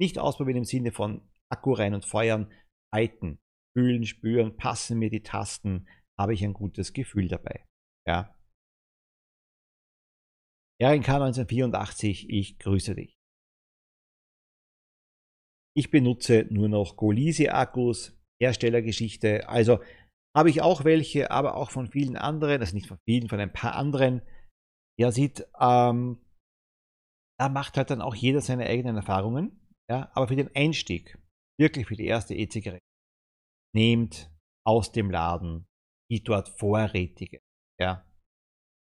[0.00, 2.52] Nicht ausprobieren im Sinne von Akku rein und feuern.
[2.92, 3.38] Halten,
[3.76, 5.86] fühlen, spüren, passen mir die Tasten,
[6.18, 7.66] habe ich ein gutes Gefühl dabei.
[8.06, 8.35] Ja,
[10.82, 13.16] RNK 1984, ich grüße dich.
[15.74, 19.48] Ich benutze nur noch Golise-Akkus, Herstellergeschichte.
[19.48, 19.80] Also
[20.36, 23.52] habe ich auch welche, aber auch von vielen anderen, also nicht von vielen, von ein
[23.52, 24.22] paar anderen.
[24.98, 26.22] Ja, sieht, ähm,
[27.38, 29.60] da macht halt dann auch jeder seine eigenen Erfahrungen.
[29.90, 31.18] Ja, aber für den Einstieg,
[31.58, 32.84] wirklich für die erste E-Zigarette,
[33.74, 34.30] nehmt
[34.66, 35.66] aus dem Laden
[36.10, 37.40] die dort vorrätige.
[37.80, 38.06] Ja,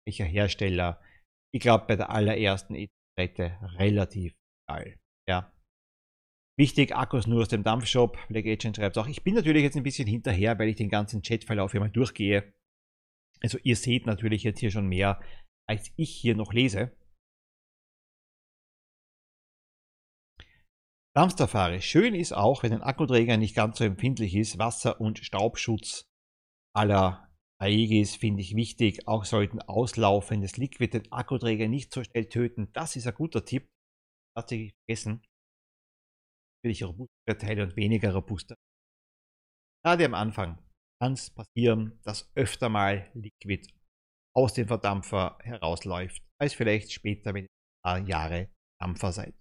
[0.05, 1.01] welcher Hersteller,
[1.55, 4.33] ich glaube, bei der allerersten E-Zigarette relativ
[4.69, 4.99] geil.
[5.25, 5.53] Ja.
[6.59, 8.17] Wichtig, Akkus nur aus dem Dampfshop.
[8.27, 9.07] Black Agent schreibt auch.
[9.07, 12.53] Ich bin natürlich jetzt ein bisschen hinterher, weil ich den ganzen Chatverlauf hier mal durchgehe.
[13.41, 15.21] Also ihr seht natürlich jetzt hier schon mehr,
[15.65, 16.91] als ich hier noch lese.
[21.15, 21.81] Dampfsafari.
[21.81, 26.03] Schön ist auch, wenn ein Akkuträger nicht ganz so empfindlich ist, Wasser- und Staubschutz
[26.75, 27.24] aller
[27.61, 29.07] Aegis finde ich wichtig.
[29.07, 32.71] Auch sollten auslaufendes Liquid den Akkuträger nicht so schnell töten.
[32.73, 33.67] Das ist ein guter Tipp.
[34.37, 35.23] Tatsächlich vergessen.
[36.63, 38.55] Natürlich robustere Teile und weniger robuster.
[39.85, 40.57] Gerade am Anfang
[41.01, 43.71] kann es passieren, dass öfter mal Liquid
[44.35, 48.49] aus dem Verdampfer herausläuft, als vielleicht später, wenn ihr ein paar Jahre
[48.81, 49.35] Dampfer seid.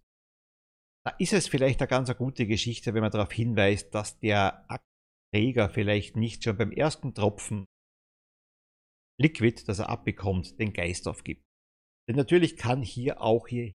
[1.04, 5.68] Da ist es vielleicht eine ganz gute Geschichte, wenn man darauf hinweist, dass der Akkuträger
[5.68, 7.66] vielleicht nicht schon beim ersten Tropfen
[9.20, 11.42] Liquid, das er abbekommt, den Geist aufgibt.
[12.08, 13.72] Denn natürlich kann hier auch, hier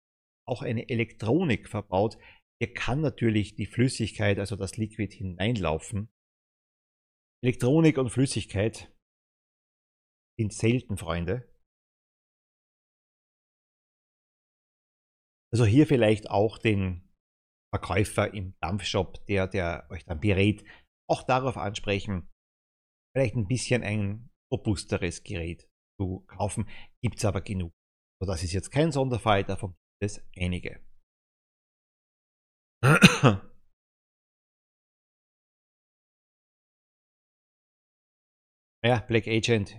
[0.47, 2.17] auch eine Elektronik verbaut.
[2.61, 6.09] Hier kann natürlich die Flüssigkeit, also das Liquid, hineinlaufen.
[7.43, 8.93] Elektronik und Flüssigkeit
[10.37, 11.49] sind selten Freunde.
[15.51, 17.09] Also hier vielleicht auch den
[17.73, 20.63] Verkäufer im Dampfshop, der, der euch dann berät,
[21.09, 22.29] auch darauf ansprechen,
[23.15, 26.67] vielleicht ein bisschen ein robusteres Gerät zu kaufen.
[27.01, 27.73] Gibt es aber genug.
[28.21, 30.79] So, das ist jetzt kein Sonderfall, davon gibt es einige.
[38.81, 39.75] Ja, Black Agent,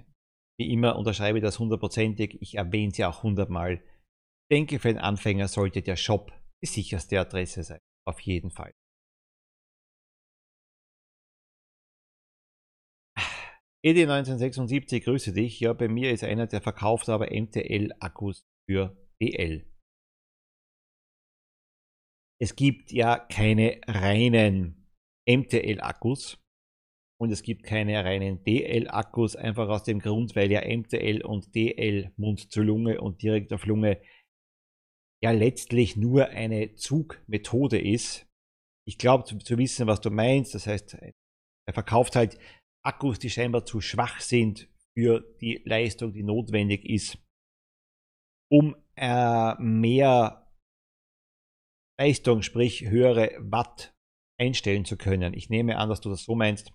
[0.59, 2.37] wie immer unterschreibe ich das hundertprozentig.
[2.43, 3.83] Ich erwähne es ja auch hundertmal.
[3.83, 7.81] Ich denke, für einen Anfänger sollte der Shop die sicherste Adresse sein.
[8.07, 8.73] Auf jeden Fall.
[13.83, 15.59] Edi 1976, grüße dich.
[15.61, 19.67] Ja, bei mir ist einer, der verkauft aber MTL-Akkus für DL.
[22.43, 24.87] Es gibt ja keine reinen
[25.27, 26.43] MTL-Akkus
[27.19, 32.13] und es gibt keine reinen DL-Akkus, einfach aus dem Grund, weil ja MTL und DL
[32.17, 34.01] Mund zu Lunge und direkt auf Lunge
[35.23, 38.27] ja letztlich nur eine Zugmethode ist.
[38.87, 40.55] Ich glaube zu, zu, wissen, was du meinst.
[40.55, 42.39] Das heißt, er verkauft halt
[42.83, 47.19] Akkus, die scheinbar zu schwach sind für die Leistung, die notwendig ist,
[48.51, 50.51] um äh, mehr
[51.99, 53.95] Leistung, sprich höhere Watt
[54.39, 55.35] einstellen zu können.
[55.35, 56.73] Ich nehme an, dass du das so meinst.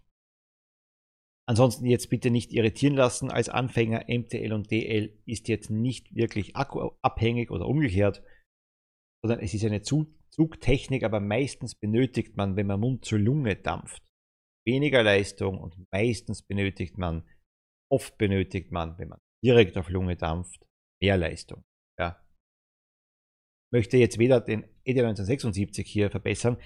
[1.47, 3.31] Ansonsten jetzt bitte nicht irritieren lassen.
[3.31, 8.23] Als Anfänger MTL und DL ist jetzt nicht wirklich akkuabhängig oder umgekehrt,
[9.23, 14.04] sondern es ist eine Zugtechnik, aber meistens benötigt man, wenn man Mund zur Lunge dampft,
[14.65, 17.27] weniger Leistung und meistens benötigt man,
[17.91, 20.65] oft benötigt man, wenn man direkt auf Lunge dampft,
[21.01, 21.63] mehr Leistung.
[21.99, 22.21] Ja.
[23.67, 26.57] Ich möchte jetzt weder den ED 1976 hier verbessern,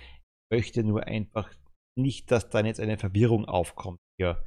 [0.51, 1.53] möchte nur einfach
[1.97, 4.43] nicht, dass dann jetzt eine Verwirrung aufkommt hier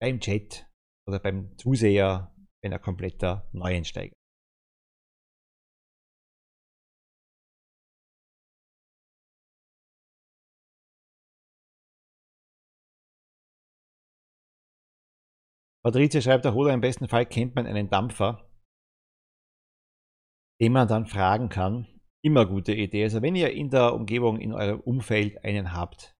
[0.00, 0.66] beim Chat
[1.08, 4.14] oder beim Zuseher, wenn er kompletter Neuensteiger
[15.84, 18.50] Patrizia schreibt auch, oder im besten Fall kennt man einen Dampfer,
[20.60, 21.86] den man dann fragen kann.
[22.24, 23.04] Immer gute Idee.
[23.04, 26.14] Also wenn ihr in der Umgebung, in eurem Umfeld einen habt,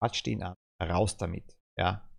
[0.00, 1.58] quatscht ihn an, raus damit.
[1.76, 2.09] Ja.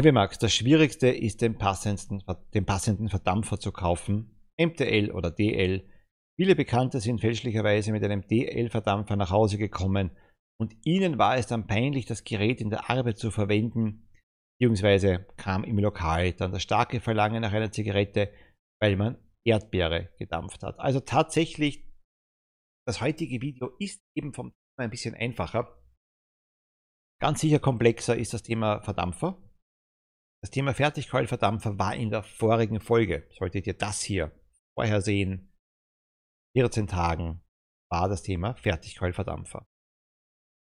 [0.00, 2.22] Heavy Max, das Schwierigste ist den passendsten,
[2.54, 5.86] den passenden Verdampfer zu kaufen, MTL oder DL.
[6.40, 10.16] Viele Bekannte sind fälschlicherweise mit einem DL-Verdampfer nach Hause gekommen
[10.58, 14.08] und ihnen war es dann peinlich, das Gerät in der Arbeit zu verwenden,
[14.58, 18.32] beziehungsweise kam im Lokal dann das starke Verlangen nach einer Zigarette,
[18.80, 20.80] weil man Erdbeere gedampft hat.
[20.80, 21.84] Also tatsächlich,
[22.86, 25.78] das heutige Video ist eben vom Thema ein bisschen einfacher.
[27.20, 29.36] Ganz sicher komplexer ist das Thema Verdampfer.
[30.42, 33.28] Das Thema Fertigkeulverdampfer war in der vorigen Folge.
[33.38, 34.32] Solltet ihr das hier
[34.74, 35.52] vorher sehen,
[36.56, 37.42] 14 Tagen
[37.90, 39.66] war das Thema Fertigkeulverdampfer.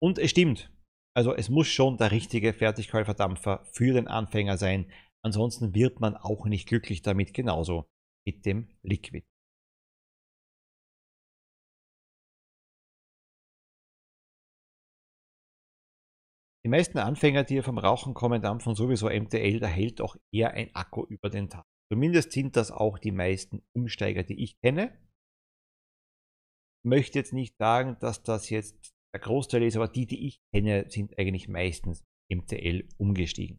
[0.00, 0.72] Und es stimmt.
[1.14, 4.90] Also es muss schon der richtige Fertigkeulverdampfer für den Anfänger sein.
[5.22, 7.88] Ansonsten wird man auch nicht glücklich damit, genauso
[8.24, 9.26] mit dem Liquid.
[16.68, 20.68] Die meisten Anfänger, die vom Rauchen kommen, dampfen sowieso MTL, da hält auch eher ein
[20.74, 21.64] Akku über den Tag.
[21.90, 24.92] Zumindest sind das auch die meisten Umsteiger, die ich kenne.
[26.84, 30.42] Ich möchte jetzt nicht sagen, dass das jetzt der Großteil ist, aber die, die ich
[30.52, 33.56] kenne, sind eigentlich meistens MTL umgestiegen.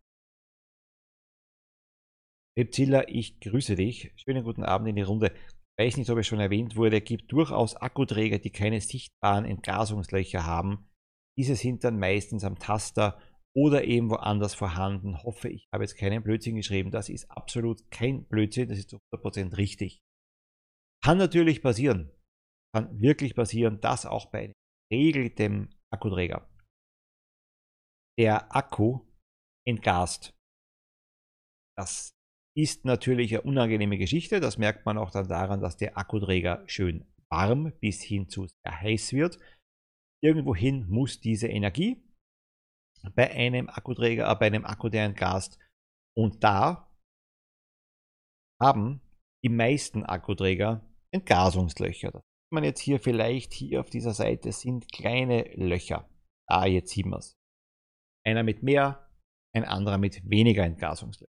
[2.60, 4.14] Repzilla, ich grüße dich.
[4.18, 5.34] Schönen guten Abend in die Runde.
[5.80, 10.46] Ich weiß nicht, ob es schon erwähnt wurde, gibt durchaus Akkuträger, die keine sichtbaren Entgasungslöcher
[10.46, 10.89] haben
[11.40, 13.18] diese sind dann meistens am Taster
[13.56, 15.24] oder eben woanders vorhanden.
[15.24, 16.92] Hoffe, ich habe jetzt keinen Blödsinn geschrieben.
[16.92, 20.00] Das ist absolut kein Blödsinn, das ist zu 100% richtig.
[21.02, 22.12] Kann natürlich passieren,
[22.76, 24.52] kann wirklich passieren, dass auch bei
[24.92, 26.46] regeltem Akkuträger
[28.20, 29.06] der Akku
[29.66, 30.34] entgast.
[31.78, 32.12] Das
[32.58, 34.42] ist natürlich eine unangenehme Geschichte.
[34.42, 38.82] Das merkt man auch dann daran, dass der Akkuträger schön warm bis hin zu sehr
[38.82, 39.40] heiß wird.
[40.22, 42.04] Irgendwohin muss diese Energie
[43.16, 45.58] bei einem Akkuträger, äh, bei einem Akku, der entgast.
[46.18, 46.92] Und da
[48.62, 49.02] haben
[49.44, 52.12] die meisten Akkuträger Entgasungslöcher.
[52.12, 56.10] Das sieht man jetzt hier vielleicht hier auf dieser Seite sind kleine Löcher.
[56.48, 57.38] Ah, jetzt sieht man es.
[58.26, 59.10] Einer mit mehr,
[59.56, 61.34] ein anderer mit weniger Entgasungslöchern.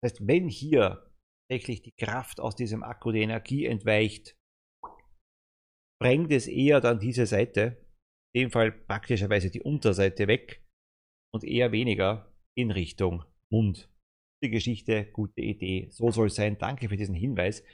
[0.00, 1.12] Das heißt, wenn hier
[1.48, 4.36] tatsächlich die Kraft aus diesem Akku, die Energie entweicht,
[6.00, 7.85] bringt es eher dann diese Seite
[8.36, 10.62] dem Fall praktischerweise die Unterseite weg
[11.34, 13.90] und eher weniger in Richtung Mund.
[14.40, 16.58] Gute Geschichte, gute Idee, so soll es sein.
[16.58, 17.64] Danke für diesen Hinweis.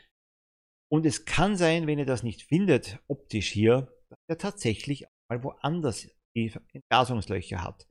[0.91, 5.43] Und es kann sein, wenn ihr das nicht findet, optisch hier, dass er tatsächlich mal
[5.43, 7.89] woanders die Entgasungslöcher hat.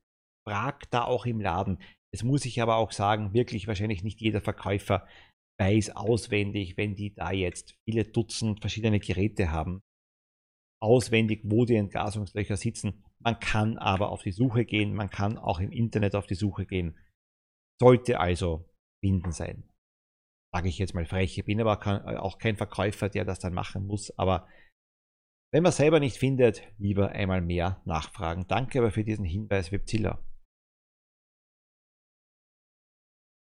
[0.47, 1.81] Fragt da auch im Laden.
[2.13, 5.07] Es muss ich aber auch sagen, wirklich wahrscheinlich nicht jeder Verkäufer
[5.59, 9.81] weiß auswendig, wenn die da jetzt viele Dutzend verschiedene Geräte haben,
[10.81, 13.03] auswendig, wo die Entgasungslöcher sitzen.
[13.19, 16.65] Man kann aber auf die Suche gehen, man kann auch im Internet auf die Suche
[16.65, 16.97] gehen.
[17.79, 18.69] Sollte also
[19.03, 19.63] finden sein.
[20.53, 21.37] sage ich jetzt mal frech.
[21.37, 24.11] Ich bin aber auch kein Verkäufer, der das dann machen muss.
[24.17, 24.47] Aber
[25.53, 28.47] wenn man selber nicht findet, lieber einmal mehr nachfragen.
[28.47, 30.23] Danke aber für diesen Hinweis, Webzilla.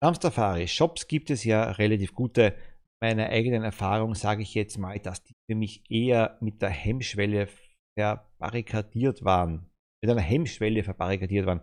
[0.00, 2.56] Samstafari, Shops gibt es ja relativ gute.
[3.00, 7.48] Meiner eigenen Erfahrung sage ich jetzt mal, dass die für mich eher mit der Hemmschwelle
[7.96, 9.70] verbarrikadiert waren.
[10.02, 11.62] Mit einer Hemmschwelle verbarrikadiert waren.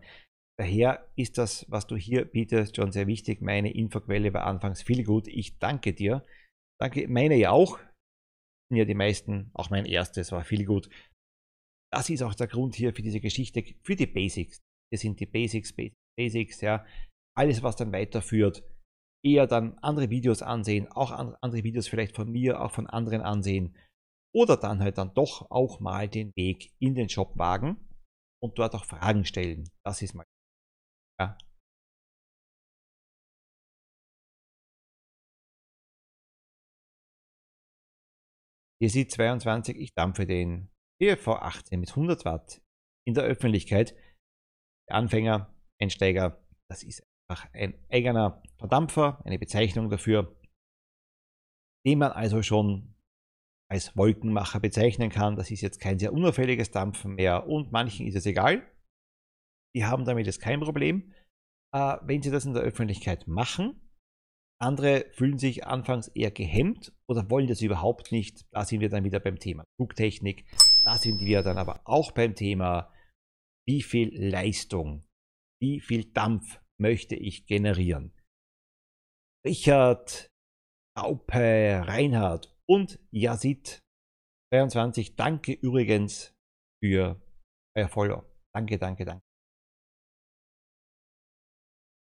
[0.58, 3.42] Daher ist das, was du hier bietest, schon sehr wichtig.
[3.42, 5.28] Meine Infoquelle war anfangs viel gut.
[5.28, 6.26] Ich danke dir.
[6.80, 7.80] Danke, meine ja auch.
[8.74, 10.90] Ja, die meisten, auch mein erstes war viel gut.
[11.94, 14.60] Das ist auch der Grund hier für diese Geschichte, für die Basics.
[14.92, 15.74] Hier sind die Basics,
[16.18, 16.86] Basics, ja.
[17.38, 18.64] Alles, was dann weiterführt,
[19.26, 23.76] eher dann andere Videos ansehen, auch andere Videos vielleicht von mir, auch von anderen ansehen.
[24.34, 27.78] Oder dann halt dann doch auch mal den Weg in den Shop wagen
[28.42, 29.70] und dort auch Fragen stellen.
[29.84, 30.26] Das ist mal
[31.20, 31.38] ja.
[38.82, 40.70] Hier sieht 22, ich dampfe den
[41.02, 42.62] EV 18 mit 100 Watt
[43.08, 43.96] in der Öffentlichkeit.
[44.88, 47.04] Anfänger, Einsteiger, das ist
[47.54, 50.36] ein eigener Verdampfer, eine Bezeichnung dafür,
[51.86, 52.96] den man also schon
[53.70, 55.36] als Wolkenmacher bezeichnen kann.
[55.36, 58.66] Das ist jetzt kein sehr unauffälliges Dampfen mehr und manchen ist es egal.
[59.76, 61.14] Die haben damit jetzt kein Problem,
[61.74, 63.82] äh, wenn sie das in der Öffentlichkeit machen.
[64.62, 68.46] Andere fühlen sich anfangs eher gehemmt oder wollen das überhaupt nicht.
[68.52, 70.46] Da sind wir dann wieder beim Thema Flugtechnik.
[70.86, 72.94] Da sind wir dann aber auch beim Thema,
[73.68, 75.06] wie viel Leistung,
[75.60, 78.14] wie viel Dampf möchte ich generieren.
[79.46, 80.30] Richard,
[80.98, 83.80] Aupe, Reinhard und Yazid
[84.54, 86.34] 22, danke übrigens
[86.84, 87.22] für
[87.78, 88.24] euer Follow.
[88.56, 89.24] Danke, danke, danke.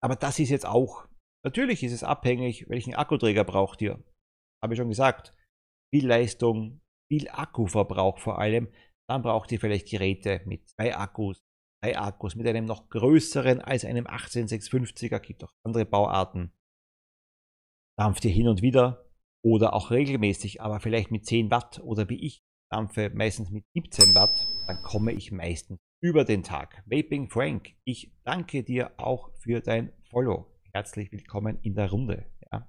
[0.03, 1.09] Aber das ist jetzt auch,
[1.45, 4.03] natürlich ist es abhängig, welchen Akkuträger braucht ihr.
[4.63, 5.35] Habe ich schon gesagt.
[5.93, 8.73] Viel Leistung, viel Akkuverbrauch vor allem.
[9.09, 11.41] Dann braucht ihr vielleicht Geräte mit zwei Akkus,
[11.93, 15.19] Akkus, mit einem noch größeren als einem 18650er.
[15.19, 16.53] Gibt auch andere Bauarten.
[17.99, 19.11] Dampft ihr hin und wieder
[19.45, 24.15] oder auch regelmäßig, aber vielleicht mit 10 Watt oder wie ich dampfe, meistens mit 17
[24.15, 26.83] Watt, dann komme ich meistens über den Tag.
[26.87, 30.51] Vaping Frank, ich danke dir auch für dein Follow.
[30.73, 32.27] Herzlich willkommen in der Runde.
[32.51, 32.69] Ja.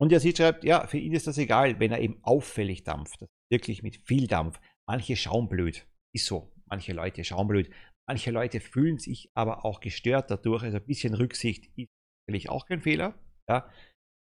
[0.00, 3.26] Und er sieht, schreibt, ja, für ihn ist das egal, wenn er eben auffällig dampft.
[3.50, 4.58] Wirklich mit viel Dampf.
[4.88, 5.86] Manche schauen blöd.
[6.14, 6.52] Ist so.
[6.66, 7.70] Manche Leute schauen blöd.
[8.08, 10.62] Manche Leute fühlen sich aber auch gestört dadurch.
[10.64, 11.88] Also ein bisschen Rücksicht ist
[12.26, 13.14] natürlich auch kein Fehler.
[13.48, 13.70] Ja.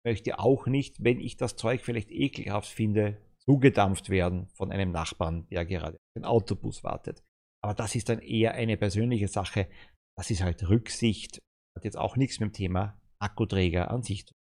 [0.04, 5.46] Möchte auch nicht, wenn ich das Zeug vielleicht ekelhaft finde, zugedampft werden von einem Nachbarn,
[5.48, 7.22] der gerade auf den Autobus wartet.
[7.64, 9.68] Aber das ist dann eher eine persönliche Sache.
[10.16, 11.38] Das ist halt Rücksicht.
[11.76, 14.42] Hat jetzt auch nichts mit dem Thema Akkuträger an sich zu tun.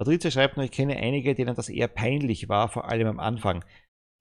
[0.00, 3.64] Patrizia schreibt noch, ich kenne einige, denen das eher peinlich war, vor allem am Anfang.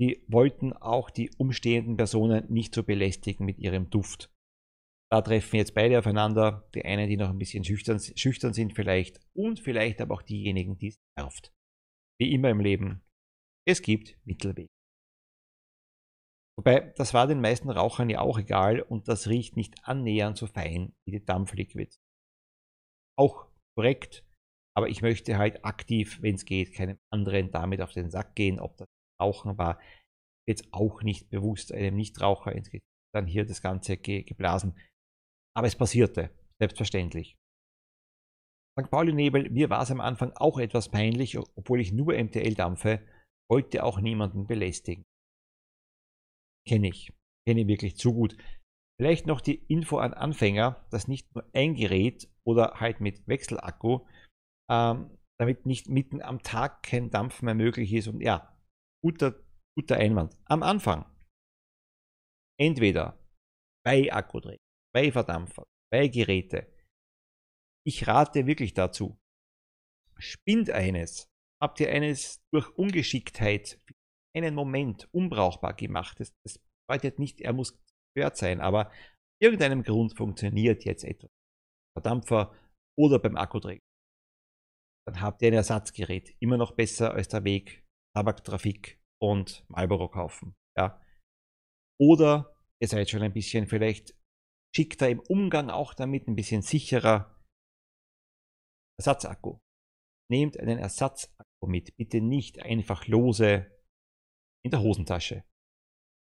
[0.01, 4.33] Die wollten auch die umstehenden Personen nicht so belästigen mit ihrem Duft.
[5.11, 6.67] Da treffen jetzt beide aufeinander.
[6.73, 10.77] Die einen, die noch ein bisschen schüchtern, schüchtern sind vielleicht und vielleicht aber auch diejenigen,
[10.79, 11.53] die es nervt.
[12.19, 13.03] Wie immer im Leben,
[13.67, 14.69] es gibt Mittelwege.
[16.57, 20.47] Wobei, das war den meisten Rauchern ja auch egal und das riecht nicht annähernd so
[20.47, 21.99] fein wie die Dampfliquids.
[23.17, 24.25] Auch korrekt,
[24.75, 28.59] aber ich möchte halt aktiv, wenn es geht, keinem anderen damit auf den Sack gehen,
[28.59, 28.87] ob das
[29.21, 29.79] Rauchen war.
[30.47, 34.77] Jetzt auch nicht bewusst einem Nichtraucher ins Gesicht dann hier das Ganze ge geblasen.
[35.55, 37.35] Aber es passierte, selbstverständlich.
[38.79, 38.89] St.
[38.89, 43.05] Pauli-Nebel, mir war es am Anfang auch etwas peinlich, obwohl ich nur MTL dampfe,
[43.49, 45.03] wollte auch niemanden belästigen.
[46.65, 47.11] Kenne ich,
[47.45, 48.37] kenne wirklich zu gut.
[48.97, 54.05] Vielleicht noch die Info an Anfänger, dass nicht nur ein Gerät oder halt mit Wechselakku,
[54.69, 58.07] ähm, damit nicht mitten am Tag kein Dampf mehr möglich ist.
[58.07, 58.50] Und ja,
[59.03, 59.43] guter,
[59.75, 60.37] guter Einwand.
[60.45, 61.05] Am Anfang
[62.59, 63.17] entweder
[63.83, 64.61] bei Akkuträger,
[64.93, 66.71] bei Verdampfer, bei Geräte,
[67.85, 69.17] ich rate wirklich dazu.
[70.17, 71.27] Spinnt eines.
[71.61, 73.79] Habt ihr eines durch Ungeschicktheit
[74.35, 76.19] einen Moment unbrauchbar gemacht?
[76.19, 77.79] Das, das bedeutet nicht, er muss
[78.15, 78.91] gehört sein, aber
[79.41, 81.31] irgendeinem Grund funktioniert jetzt etwas.
[81.95, 82.55] Verdampfer
[82.97, 83.81] oder beim Akkuträger.
[85.07, 86.35] Dann habt ihr ein Ersatzgerät.
[86.39, 87.80] Immer noch besser als der Weg
[88.15, 90.55] Tabaktrafik und Marlboro kaufen.
[90.77, 91.01] Ja.
[91.99, 94.15] Oder ihr seid schon ein bisschen vielleicht
[94.75, 97.39] schickter im Umgang auch damit, ein bisschen sicherer.
[98.99, 99.59] Ersatzakku.
[100.31, 101.95] Nehmt einen Ersatzakku mit.
[101.97, 103.71] Bitte nicht einfach lose
[104.63, 105.43] in der Hosentasche.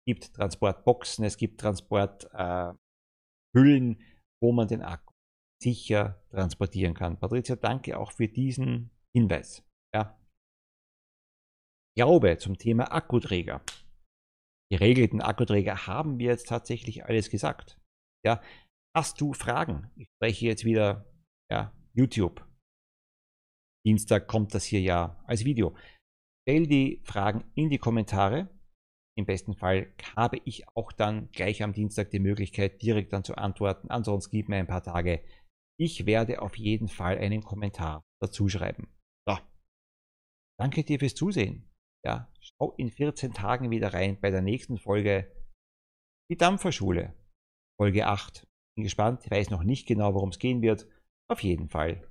[0.00, 2.78] Es gibt Transportboxen, es gibt Transporthüllen,
[3.54, 4.04] äh,
[4.42, 5.12] wo man den Akku
[5.62, 7.18] sicher transportieren kann.
[7.20, 9.64] Patricia, danke auch für diesen Hinweis.
[9.94, 10.18] Ja.
[11.96, 13.62] Glaube zum Thema Akkuträger.
[14.70, 17.78] Geregelten Akkuträger haben wir jetzt tatsächlich alles gesagt.
[18.24, 18.40] Ja.
[18.96, 19.90] Hast du Fragen?
[19.96, 21.10] Ich spreche jetzt wieder
[21.50, 22.46] ja, YouTube.
[23.86, 25.76] Dienstag kommt das hier ja als Video.
[26.42, 28.48] Stell die Fragen in die Kommentare.
[29.18, 33.34] Im besten Fall habe ich auch dann gleich am Dienstag die Möglichkeit, direkt dann zu
[33.36, 33.90] antworten.
[33.90, 35.22] Ansonsten gib mir ein paar Tage.
[35.78, 38.88] Ich werde auf jeden Fall einen Kommentar dazu schreiben.
[39.28, 39.38] So.
[40.58, 41.71] Danke dir fürs Zusehen.
[42.04, 45.30] Ja, schau in 14 Tagen wieder rein bei der nächsten Folge
[46.28, 47.14] Die Dampferschule.
[47.80, 48.46] Folge 8.
[48.74, 50.88] Bin gespannt, ich weiß noch nicht genau, worum es gehen wird.
[51.28, 52.10] Auf jeden Fall.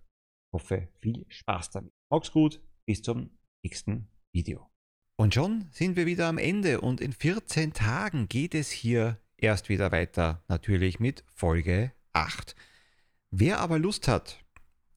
[0.53, 1.91] Hoffe, viel Spaß damit.
[2.09, 2.61] Mach's gut.
[2.85, 4.69] Bis zum nächsten Video.
[5.17, 9.69] Und schon sind wir wieder am Ende und in 14 Tagen geht es hier erst
[9.69, 12.55] wieder weiter, natürlich mit Folge 8.
[13.29, 14.43] Wer aber Lust hat,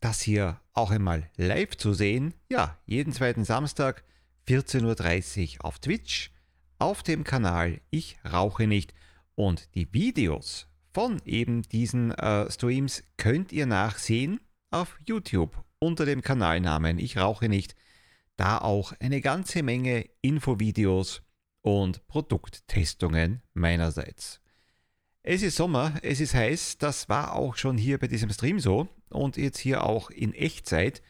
[0.00, 4.04] das hier auch einmal live zu sehen, ja, jeden zweiten Samstag
[4.48, 6.30] 14.30 Uhr auf Twitch,
[6.78, 8.94] auf dem Kanal Ich rauche nicht
[9.34, 14.40] und die Videos von eben diesen äh, Streams könnt ihr nachsehen
[14.70, 17.74] auf YouTube unter dem Kanalnamen Ich rauche nicht
[18.36, 21.22] da auch eine ganze Menge Infovideos
[21.62, 24.40] und Produkttestungen meinerseits.
[25.22, 28.88] Es ist Sommer, es ist heiß, das war auch schon hier bei diesem Stream so
[29.08, 31.00] und jetzt hier auch in Echtzeit.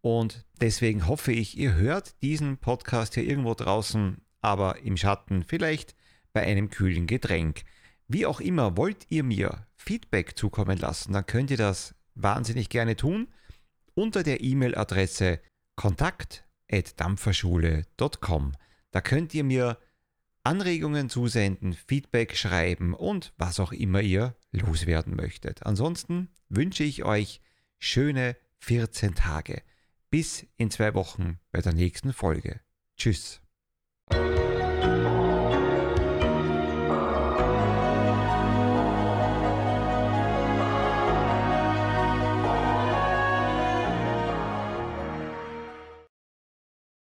[0.00, 5.94] Und deswegen hoffe ich, ihr hört diesen Podcast hier irgendwo draußen, aber im Schatten, vielleicht
[6.32, 7.64] bei einem kühlen Getränk.
[8.06, 12.96] Wie auch immer, wollt ihr mir Feedback zukommen lassen, dann könnt ihr das wahnsinnig gerne
[12.96, 13.28] tun
[13.94, 15.40] unter der E-Mail-Adresse
[15.74, 16.44] kontakt
[16.96, 18.52] dampferschule.com.
[18.90, 19.78] Da könnt ihr mir
[20.44, 25.66] Anregungen zusenden, Feedback schreiben und was auch immer ihr loswerden möchtet.
[25.66, 27.40] Ansonsten wünsche ich euch
[27.78, 29.62] schöne 14 Tage.
[30.10, 32.60] Bis in zwei Wochen bei der nächsten Folge.
[32.96, 33.42] Tschüss.